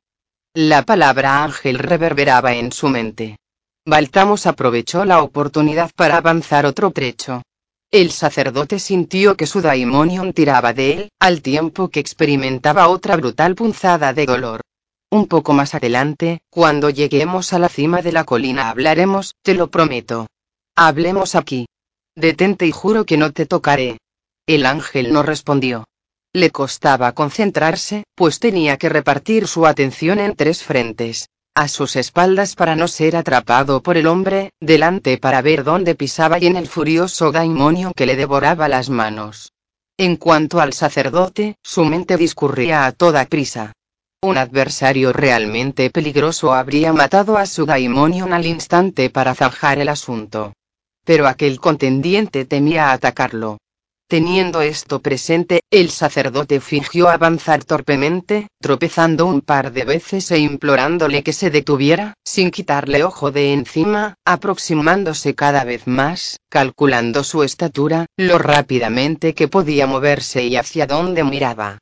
La 0.59 0.87
palabra 0.87 1.45
ángel 1.45 1.79
reverberaba 1.79 2.55
en 2.55 2.73
su 2.73 2.89
mente. 2.89 3.37
Baltamos 3.85 4.47
aprovechó 4.47 5.05
la 5.05 5.23
oportunidad 5.23 5.91
para 5.95 6.17
avanzar 6.17 6.65
otro 6.65 6.93
trecho. 6.93 7.43
El 7.91 8.11
sacerdote 8.11 8.79
sintió 8.79 9.37
que 9.37 9.45
su 9.47 9.61
daimonion 9.61 10.33
tiraba 10.33 10.73
de 10.73 10.93
él, 10.95 11.09
al 11.21 11.43
tiempo 11.43 11.91
que 11.91 12.01
experimentaba 12.01 12.89
otra 12.89 13.17
brutal 13.17 13.55
punzada 13.55 14.15
de 14.15 14.25
dolor. 14.25 14.63
Un 15.11 15.27
poco 15.27 15.53
más 15.53 15.75
adelante, 15.75 16.41
cuando 16.49 16.89
lleguemos 16.89 17.53
a 17.53 17.59
la 17.59 17.69
cima 17.69 18.01
de 18.01 18.13
la 18.13 18.25
colina 18.25 18.71
hablaremos, 18.71 19.35
te 19.43 19.53
lo 19.53 19.71
prometo. 19.71 20.27
Hablemos 20.75 21.35
aquí. 21.35 21.67
Detente 22.15 22.67
y 22.67 22.73
juro 22.73 23.05
que 23.05 23.19
no 23.19 23.31
te 23.31 23.45
tocaré. 23.45 23.99
El 24.47 24.65
ángel 24.65 25.13
no 25.13 25.23
respondió. 25.23 25.85
Le 26.37 26.51
costaba 26.51 27.13
concentrarse, 27.13 28.05
pues 28.15 28.41
tenía 28.41 28.77
que 28.77 28.91
repartir 28.91 29.49
su 29.49 29.65
atención 29.65 30.19
en 30.19 30.37
tres 30.37 30.63
frentes 30.63 31.31
a 31.55 31.67
sus 31.67 31.97
espaldas 31.97 32.55
para 32.57 32.77
no 32.77 32.89
ser 32.89 33.17
atrapado 33.17 33.83
por 33.83 33.97
el 33.97 34.07
hombre, 34.07 34.51
delante 34.61 35.17
para 35.17 35.41
ver 35.41 35.65
dónde 35.65 35.95
pisaba 35.95 36.39
y 36.39 36.45
en 36.45 36.57
el 36.57 36.67
furioso 36.67 37.33
daimonio 37.33 37.95
que 37.97 38.05
le 38.05 38.17
devoraba 38.17 38.69
las 38.69 38.91
manos. 38.91 39.55
En 39.97 40.17
cuanto 40.17 40.61
al 40.61 40.75
sacerdote, 40.75 41.57
su 41.63 41.87
mente 41.87 42.19
discurría 42.19 42.85
a 42.85 42.93
toda 42.93 43.25
prisa. 43.25 43.73
Un 44.21 44.37
adversario 44.37 45.15
realmente 45.15 45.89
peligroso 45.89 46.53
habría 46.53 46.93
matado 46.93 47.39
a 47.39 47.47
su 47.47 47.65
daimonion 47.65 48.35
al 48.35 48.45
instante 48.45 49.09
para 49.09 49.35
zanjar 49.35 49.79
el 49.79 49.89
asunto. 49.89 50.53
Pero 51.03 51.27
aquel 51.29 51.59
contendiente 51.61 52.45
temía 52.45 52.93
atacarlo. 52.93 53.57
Teniendo 54.09 54.61
esto 54.61 55.01
presente, 55.01 55.63
el 55.69 55.91
sacerdote 55.91 56.61
fingió 56.61 57.09
avanzar 57.09 57.65
torpemente, 57.65 58.47
tropezando 58.61 59.27
un 59.27 59.41
par 59.41 59.73
de 59.73 59.85
veces 59.85 60.31
e 60.31 60.39
implorándole 60.39 61.25
que 61.25 61.33
se 61.33 61.51
detuviera, 61.51 62.15
sin 62.25 62.53
quitarle 62.53 63.03
ojo 63.03 63.33
de 63.33 63.53
encima, 63.53 64.15
aproximándose 64.25 65.35
cada 65.35 65.65
vez 65.65 65.89
más, 65.89 66.39
calculando 66.49 67.25
su 67.25 67.43
estatura, 67.43 68.07
lo 68.17 68.39
rápidamente 68.39 69.35
que 69.35 69.49
podía 69.49 69.89
moverse 69.89 70.45
y 70.45 70.55
hacia 70.55 70.87
dónde 70.87 71.25
miraba. 71.25 71.79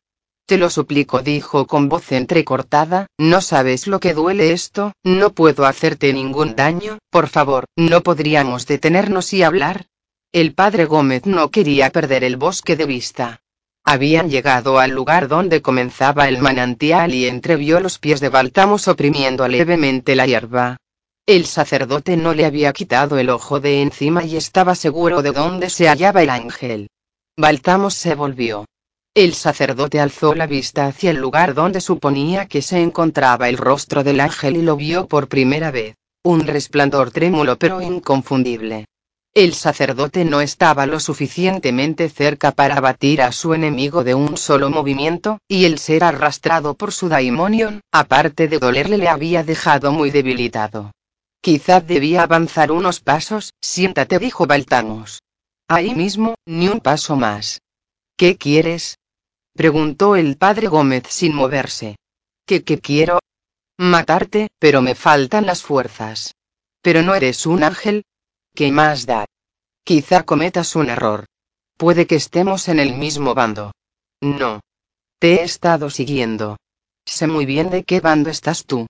Te 0.47 0.57
lo 0.57 0.71
suplico, 0.71 1.21
dijo 1.21 1.67
con 1.67 1.91
voz 1.91 2.11
entrecortada, 2.13 3.07
no 3.19 3.43
sabes 3.43 3.87
lo 3.87 4.01
que 4.01 4.15
duele 4.15 4.53
esto, 4.53 4.93
no 5.03 5.31
puedo 5.31 5.67
hacerte 5.67 6.13
ningún 6.15 6.57
daño, 6.57 6.99
por 7.11 7.29
favor, 7.29 7.67
no 7.77 8.03
podríamos 8.03 8.67
detenernos 8.67 9.33
y 9.33 9.43
hablar, 9.43 9.87
el 10.35 10.53
padre 10.53 10.85
Gómez 10.85 11.27
no 11.27 11.53
quería 11.53 11.91
perder 11.91 12.25
el 12.25 12.37
bosque 12.37 12.75
de 12.75 12.87
vista. 12.87 13.41
Habían 13.85 14.31
llegado 14.31 14.81
al 14.81 14.91
lugar 14.91 15.29
donde 15.29 15.63
comenzaba 15.63 16.27
el 16.27 16.39
manantial 16.39 17.15
y 17.15 17.29
entrevió 17.29 17.79
los 17.79 18.01
pies 18.01 18.19
de 18.19 18.31
Baltamos 18.31 18.89
oprimiendo 18.89 19.47
levemente 19.47 20.17
la 20.17 20.27
hierba. 20.27 20.79
El 21.25 21.47
sacerdote 21.47 22.17
no 22.17 22.35
le 22.35 22.47
había 22.47 22.73
quitado 22.73 23.17
el 23.19 23.31
ojo 23.31 23.61
de 23.61 23.81
encima 23.81 24.25
y 24.25 24.37
estaba 24.37 24.75
seguro 24.75 25.23
de 25.23 25.31
dónde 25.31 25.71
se 25.71 25.87
hallaba 25.87 26.25
el 26.25 26.31
ángel. 26.31 26.89
Baltamos 27.37 27.95
se 27.95 28.17
volvió. 28.17 28.65
El 29.15 29.35
sacerdote 29.35 30.01
alzó 30.01 30.35
la 30.35 30.49
vista 30.49 30.87
hacia 30.87 31.13
el 31.13 31.19
lugar 31.19 31.55
donde 31.55 31.81
suponía 31.81 32.47
que 32.47 32.61
se 32.61 32.83
encontraba 32.83 33.49
el 33.49 33.57
rostro 33.57 34.03
del 34.03 34.19
ángel 34.19 34.57
y 34.57 34.63
lo 34.63 34.75
vio 34.75 35.07
por 35.07 35.29
primera 35.29 35.71
vez. 35.71 35.95
Un 36.25 36.45
resplandor 36.45 37.13
trémulo 37.13 37.57
pero 37.57 37.81
inconfundible. 37.81 38.87
El 39.35 39.55
sacerdote 39.55 40.25
no 40.25 40.41
estaba 40.41 40.87
lo 40.87 41.01
suficientemente 41.01 42.09
cerca 42.09 42.53
para 42.53 42.77
abatir 42.77 43.21
a 43.21 43.33
su 43.33 43.53
enemigo 43.53 44.05
de 44.05 44.15
un 44.15 44.37
solo 44.37 44.71
movimiento, 44.71 45.41
y 45.49 45.65
el 45.65 45.81
ser 45.81 46.05
arrastrado 46.05 46.75
por 46.75 46.93
su 46.93 47.09
daimonion, 47.09 47.81
aparte 47.91 48.47
de 48.47 48.61
dolerle 48.61 48.97
le 48.97 49.09
había 49.09 49.43
dejado 49.43 49.91
muy 49.91 50.13
debilitado. 50.13 50.93
Quizá 51.41 51.81
debía 51.81 52.23
avanzar 52.23 52.71
unos 52.71 53.01
pasos, 53.01 53.55
siéntate 53.61 54.21
dijo 54.21 54.47
Baltamos. 54.47 55.21
Ahí 55.67 55.97
mismo, 55.97 56.37
ni 56.47 56.69
un 56.69 56.79
paso 56.79 57.17
más. 57.17 57.61
¿Qué 58.17 58.37
quieres? 58.37 58.99
preguntó 59.53 60.15
el 60.15 60.37
padre 60.37 60.69
Gómez 60.69 61.05
sin 61.09 61.35
moverse. 61.35 61.97
¿Qué, 62.47 62.63
qué 62.63 62.79
quiero? 62.79 63.19
Matarte, 63.79 64.47
pero 64.61 64.81
me 64.81 64.95
faltan 64.95 65.45
las 65.45 65.63
fuerzas. 65.63 66.35
Pero 66.83 67.03
no 67.03 67.17
eres 67.17 67.47
un 67.47 67.65
ángel, 67.65 68.05
¿Qué 68.55 68.71
más 68.71 69.05
da? 69.05 69.27
Quizá 69.83 70.23
cometas 70.23 70.77
un 70.77 70.89
error. 70.89 71.27
Puede 71.77 72.07
que 72.07 72.15
estemos 72.15 72.69
en 72.69 72.79
el 72.79 72.95
mismo 72.95 73.35
bando. 73.35 73.73
No. 74.21 74.61
Te 75.19 75.35
he 75.35 75.43
estado 75.43 75.91
siguiendo. 75.91 76.57
Sé 77.05 77.27
muy 77.27 77.47
bien 77.47 77.69
de 77.71 77.83
qué 77.83 77.99
bando 78.01 78.31
estás 78.31 78.65
tú. 78.65 78.87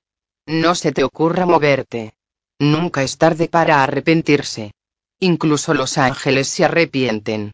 No 0.47 0.75
se 0.75 0.93
te 0.93 1.03
ocurra 1.03 1.47
moverte. 1.47 2.13
Nunca 2.59 3.03
es 3.03 3.17
tarde 3.17 3.49
para 3.49 3.83
arrepentirse. 3.83 4.73
Incluso 5.19 5.73
los 5.73 5.97
ángeles 5.97 6.49
se 6.49 6.67
arrepienten. 6.67 7.53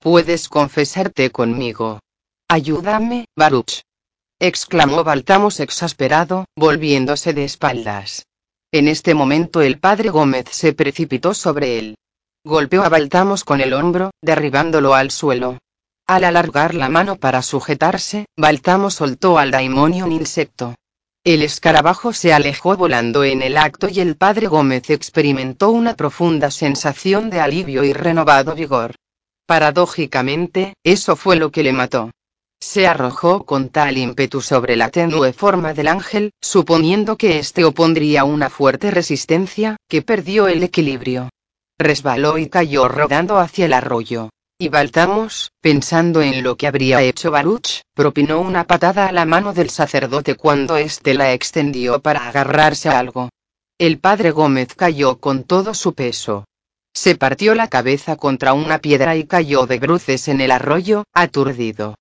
Puedes 0.00 0.48
confesarte 0.48 1.30
conmigo. 1.30 2.00
Ayúdame, 2.48 3.26
Baruch. 3.36 3.82
exclamó 4.40 5.04
Baltamos 5.04 5.60
exasperado, 5.60 6.46
volviéndose 6.56 7.32
de 7.32 7.44
espaldas. 7.44 8.24
En 8.74 8.88
este 8.88 9.12
momento 9.12 9.60
el 9.60 9.78
padre 9.78 10.08
Gómez 10.08 10.46
se 10.50 10.72
precipitó 10.72 11.34
sobre 11.34 11.78
él. 11.78 11.96
Golpeó 12.42 12.82
a 12.82 12.88
Baltamos 12.88 13.44
con 13.44 13.60
el 13.60 13.74
hombro, 13.74 14.12
derribándolo 14.22 14.94
al 14.94 15.10
suelo. 15.10 15.58
Al 16.06 16.24
alargar 16.24 16.74
la 16.74 16.88
mano 16.88 17.16
para 17.16 17.42
sujetarse, 17.42 18.24
Baltamos 18.34 18.94
soltó 18.94 19.38
al 19.38 19.50
daimonio 19.50 20.06
un 20.06 20.12
insecto. 20.12 20.74
El 21.22 21.42
escarabajo 21.42 22.14
se 22.14 22.32
alejó 22.32 22.74
volando 22.78 23.24
en 23.24 23.42
el 23.42 23.58
acto 23.58 23.90
y 23.90 24.00
el 24.00 24.16
padre 24.16 24.46
Gómez 24.46 24.88
experimentó 24.88 25.68
una 25.70 25.94
profunda 25.94 26.50
sensación 26.50 27.28
de 27.28 27.40
alivio 27.40 27.84
y 27.84 27.92
renovado 27.92 28.54
vigor. 28.54 28.94
Paradójicamente, 29.46 30.72
eso 30.82 31.14
fue 31.14 31.36
lo 31.36 31.50
que 31.50 31.62
le 31.62 31.74
mató. 31.74 32.10
Se 32.62 32.86
arrojó 32.86 33.44
con 33.44 33.70
tal 33.70 33.98
ímpetu 33.98 34.40
sobre 34.40 34.76
la 34.76 34.88
tenue 34.88 35.32
forma 35.32 35.74
del 35.74 35.88
ángel, 35.88 36.30
suponiendo 36.40 37.16
que 37.16 37.40
éste 37.40 37.64
opondría 37.64 38.22
una 38.22 38.50
fuerte 38.50 38.92
resistencia, 38.92 39.76
que 39.88 40.00
perdió 40.00 40.46
el 40.46 40.62
equilibrio. 40.62 41.28
Resbaló 41.76 42.38
y 42.38 42.48
cayó 42.48 42.86
rodando 42.86 43.38
hacia 43.38 43.66
el 43.66 43.72
arroyo. 43.72 44.30
Y 44.60 44.68
Baltamos, 44.68 45.50
pensando 45.60 46.22
en 46.22 46.44
lo 46.44 46.56
que 46.56 46.68
habría 46.68 47.02
hecho 47.02 47.32
Baruch, 47.32 47.80
propinó 47.96 48.40
una 48.40 48.64
patada 48.64 49.08
a 49.08 49.12
la 49.12 49.24
mano 49.24 49.52
del 49.52 49.68
sacerdote 49.68 50.36
cuando 50.36 50.76
éste 50.76 51.14
la 51.14 51.32
extendió 51.32 52.00
para 52.00 52.28
agarrarse 52.28 52.88
a 52.88 53.00
algo. 53.00 53.28
El 53.76 53.98
padre 53.98 54.30
Gómez 54.30 54.76
cayó 54.76 55.18
con 55.18 55.42
todo 55.42 55.74
su 55.74 55.94
peso. 55.94 56.44
Se 56.94 57.16
partió 57.16 57.56
la 57.56 57.66
cabeza 57.66 58.14
contra 58.14 58.52
una 58.52 58.78
piedra 58.78 59.16
y 59.16 59.24
cayó 59.24 59.66
de 59.66 59.80
bruces 59.80 60.28
en 60.28 60.40
el 60.40 60.52
arroyo, 60.52 61.02
aturdido. 61.12 61.96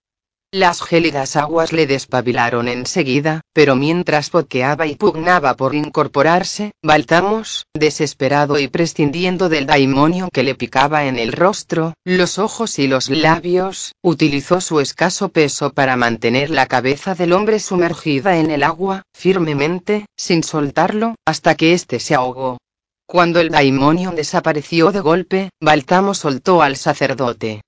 Las 0.54 0.82
gélidas 0.82 1.38
aguas 1.38 1.72
le 1.72 1.88
despabilaron 1.88 2.68
enseguida, 2.68 3.40
pero 3.54 3.78
mientras 3.78 4.30
boqueaba 4.32 4.86
y 4.86 4.96
pugnaba 4.96 5.56
por 5.56 5.74
incorporarse, 5.76 6.74
Baltamos, 6.84 7.68
desesperado 7.74 8.60
y 8.60 8.68
prescindiendo 8.68 9.48
del 9.48 9.66
daimonio 9.66 10.28
que 10.34 10.44
le 10.44 10.54
picaba 10.54 11.06
en 11.06 11.18
el 11.18 11.32
rostro, 11.32 11.94
los 12.04 12.38
ojos 12.38 12.80
y 12.80 12.88
los 12.88 13.10
labios, 13.10 13.94
utilizó 14.04 14.60
su 14.60 14.82
escaso 14.82 15.30
peso 15.30 15.72
para 15.72 15.96
mantener 15.96 16.50
la 16.50 16.66
cabeza 16.66 17.16
del 17.16 17.32
hombre 17.32 17.62
sumergida 17.62 18.36
en 18.36 18.52
el 18.52 18.64
agua, 18.64 19.04
firmemente, 19.14 20.06
sin 20.18 20.44
soltarlo, 20.44 21.16
hasta 21.26 21.56
que 21.56 21.72
éste 21.72 22.02
se 22.02 22.14
ahogó. 22.14 22.58
Cuando 23.06 23.40
el 23.40 23.52
daimonio 23.52 24.12
desapareció 24.12 24.92
de 24.92 25.00
golpe, 25.00 25.50
Baltamos 25.62 26.18
soltó 26.18 26.62
al 26.62 26.76
sacerdote. 26.76 27.62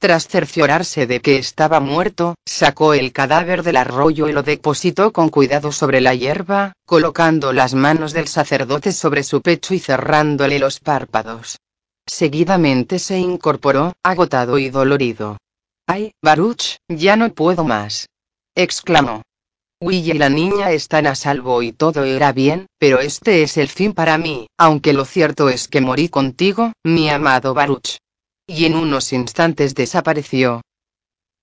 Tras 0.00 0.28
cerciorarse 0.28 1.08
de 1.08 1.18
que 1.18 1.38
estaba 1.38 1.80
muerto, 1.80 2.36
sacó 2.46 2.94
el 2.94 3.12
cadáver 3.12 3.64
del 3.64 3.76
arroyo 3.76 4.28
y 4.28 4.32
lo 4.32 4.44
depositó 4.44 5.12
con 5.12 5.28
cuidado 5.28 5.72
sobre 5.72 6.00
la 6.00 6.14
hierba, 6.14 6.72
colocando 6.86 7.52
las 7.52 7.74
manos 7.74 8.12
del 8.12 8.28
sacerdote 8.28 8.92
sobre 8.92 9.24
su 9.24 9.42
pecho 9.42 9.74
y 9.74 9.80
cerrándole 9.80 10.60
los 10.60 10.78
párpados. 10.78 11.58
Seguidamente 12.06 13.00
se 13.00 13.18
incorporó, 13.18 13.92
agotado 14.04 14.58
y 14.58 14.70
dolorido. 14.70 15.36
¡Ay, 15.88 16.12
Baruch, 16.22 16.76
ya 16.86 17.16
no 17.16 17.34
puedo 17.34 17.64
más! 17.64 18.06
exclamó. 18.54 19.22
Will 19.80 20.10
y 20.10 20.12
la 20.12 20.28
niña 20.28 20.70
están 20.70 21.08
a 21.08 21.16
salvo 21.16 21.60
y 21.60 21.72
todo 21.72 22.06
irá 22.06 22.30
bien, 22.30 22.66
pero 22.78 23.00
este 23.00 23.42
es 23.42 23.56
el 23.56 23.68
fin 23.68 23.94
para 23.94 24.16
mí, 24.16 24.46
aunque 24.56 24.92
lo 24.92 25.04
cierto 25.04 25.48
es 25.48 25.66
que 25.66 25.80
morí 25.80 26.08
contigo, 26.08 26.72
mi 26.84 27.10
amado 27.10 27.52
Baruch 27.52 27.98
y 28.48 28.64
en 28.64 28.74
unos 28.74 29.12
instantes 29.12 29.74
desapareció. 29.74 30.62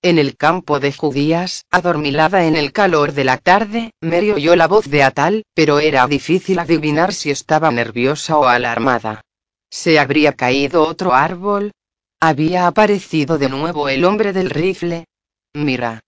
En 0.02 0.18
el 0.18 0.36
campo 0.36 0.80
de 0.80 0.92
judías, 0.92 1.64
adormilada 1.70 2.44
en 2.46 2.56
el 2.56 2.72
calor 2.72 3.12
de 3.12 3.24
la 3.24 3.38
tarde, 3.38 3.92
Mary 4.02 4.32
oyó 4.32 4.56
la 4.56 4.66
voz 4.66 4.90
de 4.90 5.04
Atal, 5.04 5.44
pero 5.54 5.78
era 5.78 6.06
difícil 6.06 6.58
adivinar 6.58 7.14
si 7.14 7.30
estaba 7.30 7.70
nerviosa 7.70 8.36
o 8.36 8.46
alarmada. 8.46 9.22
¿Se 9.70 9.98
habría 9.98 10.32
caído 10.32 10.86
otro 10.86 11.14
árbol? 11.14 11.72
¿Había 12.20 12.66
aparecido 12.66 13.38
de 13.38 13.48
nuevo 13.48 13.88
el 13.88 14.04
hombre 14.04 14.32
del 14.32 14.50
rifle? 14.50 15.06
Mira. 15.54 16.00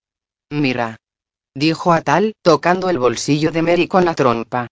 Mira. 0.50 0.96
Dijo 1.54 1.92
Atal, 1.92 2.34
tocando 2.42 2.90
el 2.90 2.98
bolsillo 2.98 3.52
de 3.52 3.62
Mary 3.62 3.86
con 3.86 4.04
la 4.04 4.14
trompa. 4.14 4.66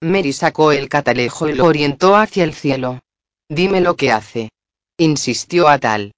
Mary 0.00 0.32
sacó 0.32 0.72
el 0.72 0.88
catalejo 0.88 1.48
y 1.48 1.54
lo 1.54 1.66
orientó 1.66 2.16
hacia 2.16 2.44
el 2.44 2.54
cielo. 2.54 3.00
Dime 3.48 3.80
lo 3.80 3.96
que 3.96 4.12
hace 4.12 4.50
insistió 5.02 5.68
Atal. 5.68 6.12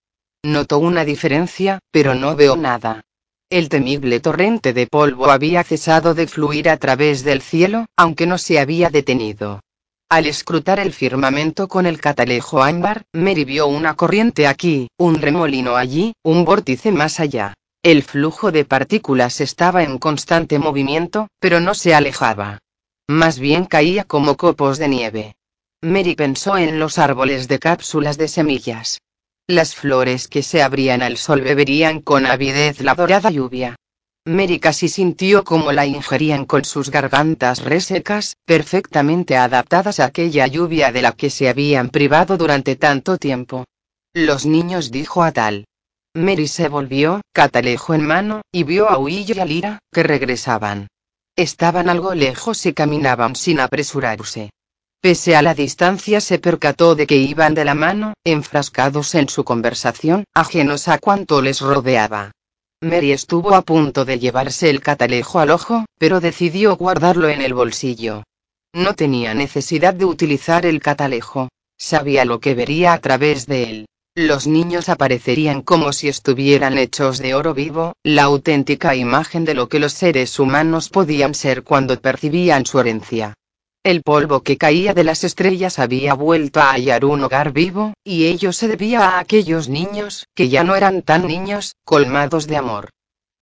Notó 0.44 0.78
una 0.78 1.06
diferencia, 1.06 1.78
pero 1.90 2.14
no 2.14 2.36
veo 2.36 2.56
nada. 2.56 3.02
El 3.50 3.68
temible 3.70 4.20
torrente 4.20 4.74
de 4.74 4.86
polvo 4.86 5.30
había 5.30 5.64
cesado 5.64 6.12
de 6.12 6.26
fluir 6.26 6.68
a 6.68 6.76
través 6.76 7.24
del 7.24 7.40
cielo, 7.40 7.86
aunque 7.96 8.26
no 8.26 8.36
se 8.36 8.58
había 8.58 8.90
detenido. 8.90 9.60
Al 10.10 10.26
escrutar 10.26 10.78
el 10.80 10.92
firmamento 10.92 11.66
con 11.66 11.86
el 11.86 11.98
catalejo 11.98 12.62
ámbar, 12.62 13.04
Mary 13.14 13.44
vio 13.44 13.66
una 13.68 13.94
corriente 13.94 14.46
aquí, 14.46 14.88
un 14.98 15.20
remolino 15.20 15.76
allí, 15.76 16.12
un 16.22 16.44
vórtice 16.44 16.92
más 16.92 17.20
allá. 17.20 17.54
El 17.82 18.02
flujo 18.02 18.52
de 18.52 18.66
partículas 18.66 19.40
estaba 19.40 19.82
en 19.82 19.98
constante 19.98 20.58
movimiento, 20.58 21.28
pero 21.38 21.60
no 21.60 21.74
se 21.74 21.94
alejaba. 21.94 22.58
Más 23.08 23.38
bien 23.38 23.64
caía 23.64 24.04
como 24.04 24.36
copos 24.36 24.78
de 24.78 24.88
nieve. 24.88 25.36
Mary 25.84 26.14
pensó 26.14 26.56
en 26.56 26.78
los 26.78 26.98
árboles 26.98 27.46
de 27.46 27.58
cápsulas 27.58 28.16
de 28.16 28.26
semillas. 28.26 29.02
Las 29.46 29.74
flores 29.74 30.28
que 30.28 30.42
se 30.42 30.62
abrían 30.62 31.02
al 31.02 31.18
sol 31.18 31.42
beberían 31.42 32.00
con 32.00 32.24
avidez 32.24 32.80
la 32.80 32.94
dorada 32.94 33.30
lluvia. 33.30 33.76
Mary 34.24 34.58
casi 34.60 34.88
sintió 34.88 35.44
como 35.44 35.72
la 35.72 35.84
ingerían 35.84 36.46
con 36.46 36.64
sus 36.64 36.90
gargantas 36.90 37.62
resecas, 37.62 38.38
perfectamente 38.46 39.36
adaptadas 39.36 40.00
a 40.00 40.06
aquella 40.06 40.46
lluvia 40.46 40.90
de 40.90 41.02
la 41.02 41.12
que 41.12 41.28
se 41.28 41.50
habían 41.50 41.90
privado 41.90 42.38
durante 42.38 42.76
tanto 42.76 43.18
tiempo. 43.18 43.66
Los 44.14 44.46
niños 44.46 44.90
dijo 44.90 45.22
a 45.22 45.32
tal. 45.32 45.66
Mary 46.14 46.48
se 46.48 46.68
volvió, 46.68 47.20
catalejo 47.34 47.92
en 47.92 48.06
mano, 48.06 48.40
y 48.50 48.62
vio 48.62 48.88
a 48.88 48.96
Will 48.96 49.30
y 49.30 49.38
a 49.38 49.44
Lira, 49.44 49.78
que 49.92 50.02
regresaban. 50.02 50.88
Estaban 51.36 51.90
algo 51.90 52.14
lejos 52.14 52.64
y 52.64 52.72
caminaban 52.72 53.36
sin 53.36 53.60
apresurarse. 53.60 54.48
Pese 55.04 55.36
a 55.36 55.42
la 55.42 55.52
distancia 55.52 56.18
se 56.22 56.38
percató 56.38 56.94
de 56.94 57.06
que 57.06 57.18
iban 57.18 57.52
de 57.52 57.66
la 57.66 57.74
mano, 57.74 58.14
enfrascados 58.24 59.14
en 59.14 59.28
su 59.28 59.44
conversación, 59.44 60.24
ajenos 60.32 60.88
a 60.88 60.96
cuanto 60.96 61.42
les 61.42 61.60
rodeaba. 61.60 62.32
Mary 62.80 63.12
estuvo 63.12 63.54
a 63.54 63.60
punto 63.60 64.06
de 64.06 64.18
llevarse 64.18 64.70
el 64.70 64.80
catalejo 64.80 65.40
al 65.40 65.50
ojo, 65.50 65.84
pero 65.98 66.20
decidió 66.20 66.74
guardarlo 66.76 67.28
en 67.28 67.42
el 67.42 67.52
bolsillo. 67.52 68.22
No 68.72 68.94
tenía 68.94 69.34
necesidad 69.34 69.92
de 69.92 70.06
utilizar 70.06 70.64
el 70.64 70.80
catalejo. 70.80 71.50
Sabía 71.76 72.24
lo 72.24 72.40
que 72.40 72.54
vería 72.54 72.94
a 72.94 72.98
través 72.98 73.46
de 73.46 73.64
él. 73.64 73.86
Los 74.14 74.46
niños 74.46 74.88
aparecerían 74.88 75.60
como 75.60 75.92
si 75.92 76.08
estuvieran 76.08 76.78
hechos 76.78 77.18
de 77.18 77.34
oro 77.34 77.52
vivo, 77.52 77.92
la 78.04 78.22
auténtica 78.22 78.96
imagen 78.96 79.44
de 79.44 79.52
lo 79.52 79.68
que 79.68 79.80
los 79.80 79.92
seres 79.92 80.38
humanos 80.38 80.88
podían 80.88 81.34
ser 81.34 81.62
cuando 81.62 82.00
percibían 82.00 82.64
su 82.64 82.80
herencia. 82.80 83.34
El 83.84 84.00
polvo 84.00 84.42
que 84.42 84.56
caía 84.56 84.94
de 84.94 85.04
las 85.04 85.24
estrellas 85.24 85.78
había 85.78 86.14
vuelto 86.14 86.58
a 86.60 86.72
hallar 86.72 87.04
un 87.04 87.22
hogar 87.22 87.52
vivo, 87.52 87.92
y 88.02 88.24
ello 88.24 88.50
se 88.54 88.66
debía 88.66 89.06
a 89.06 89.18
aquellos 89.18 89.68
niños, 89.68 90.26
que 90.34 90.48
ya 90.48 90.64
no 90.64 90.74
eran 90.74 91.02
tan 91.02 91.26
niños, 91.26 91.76
colmados 91.84 92.46
de 92.46 92.56
amor. 92.56 92.88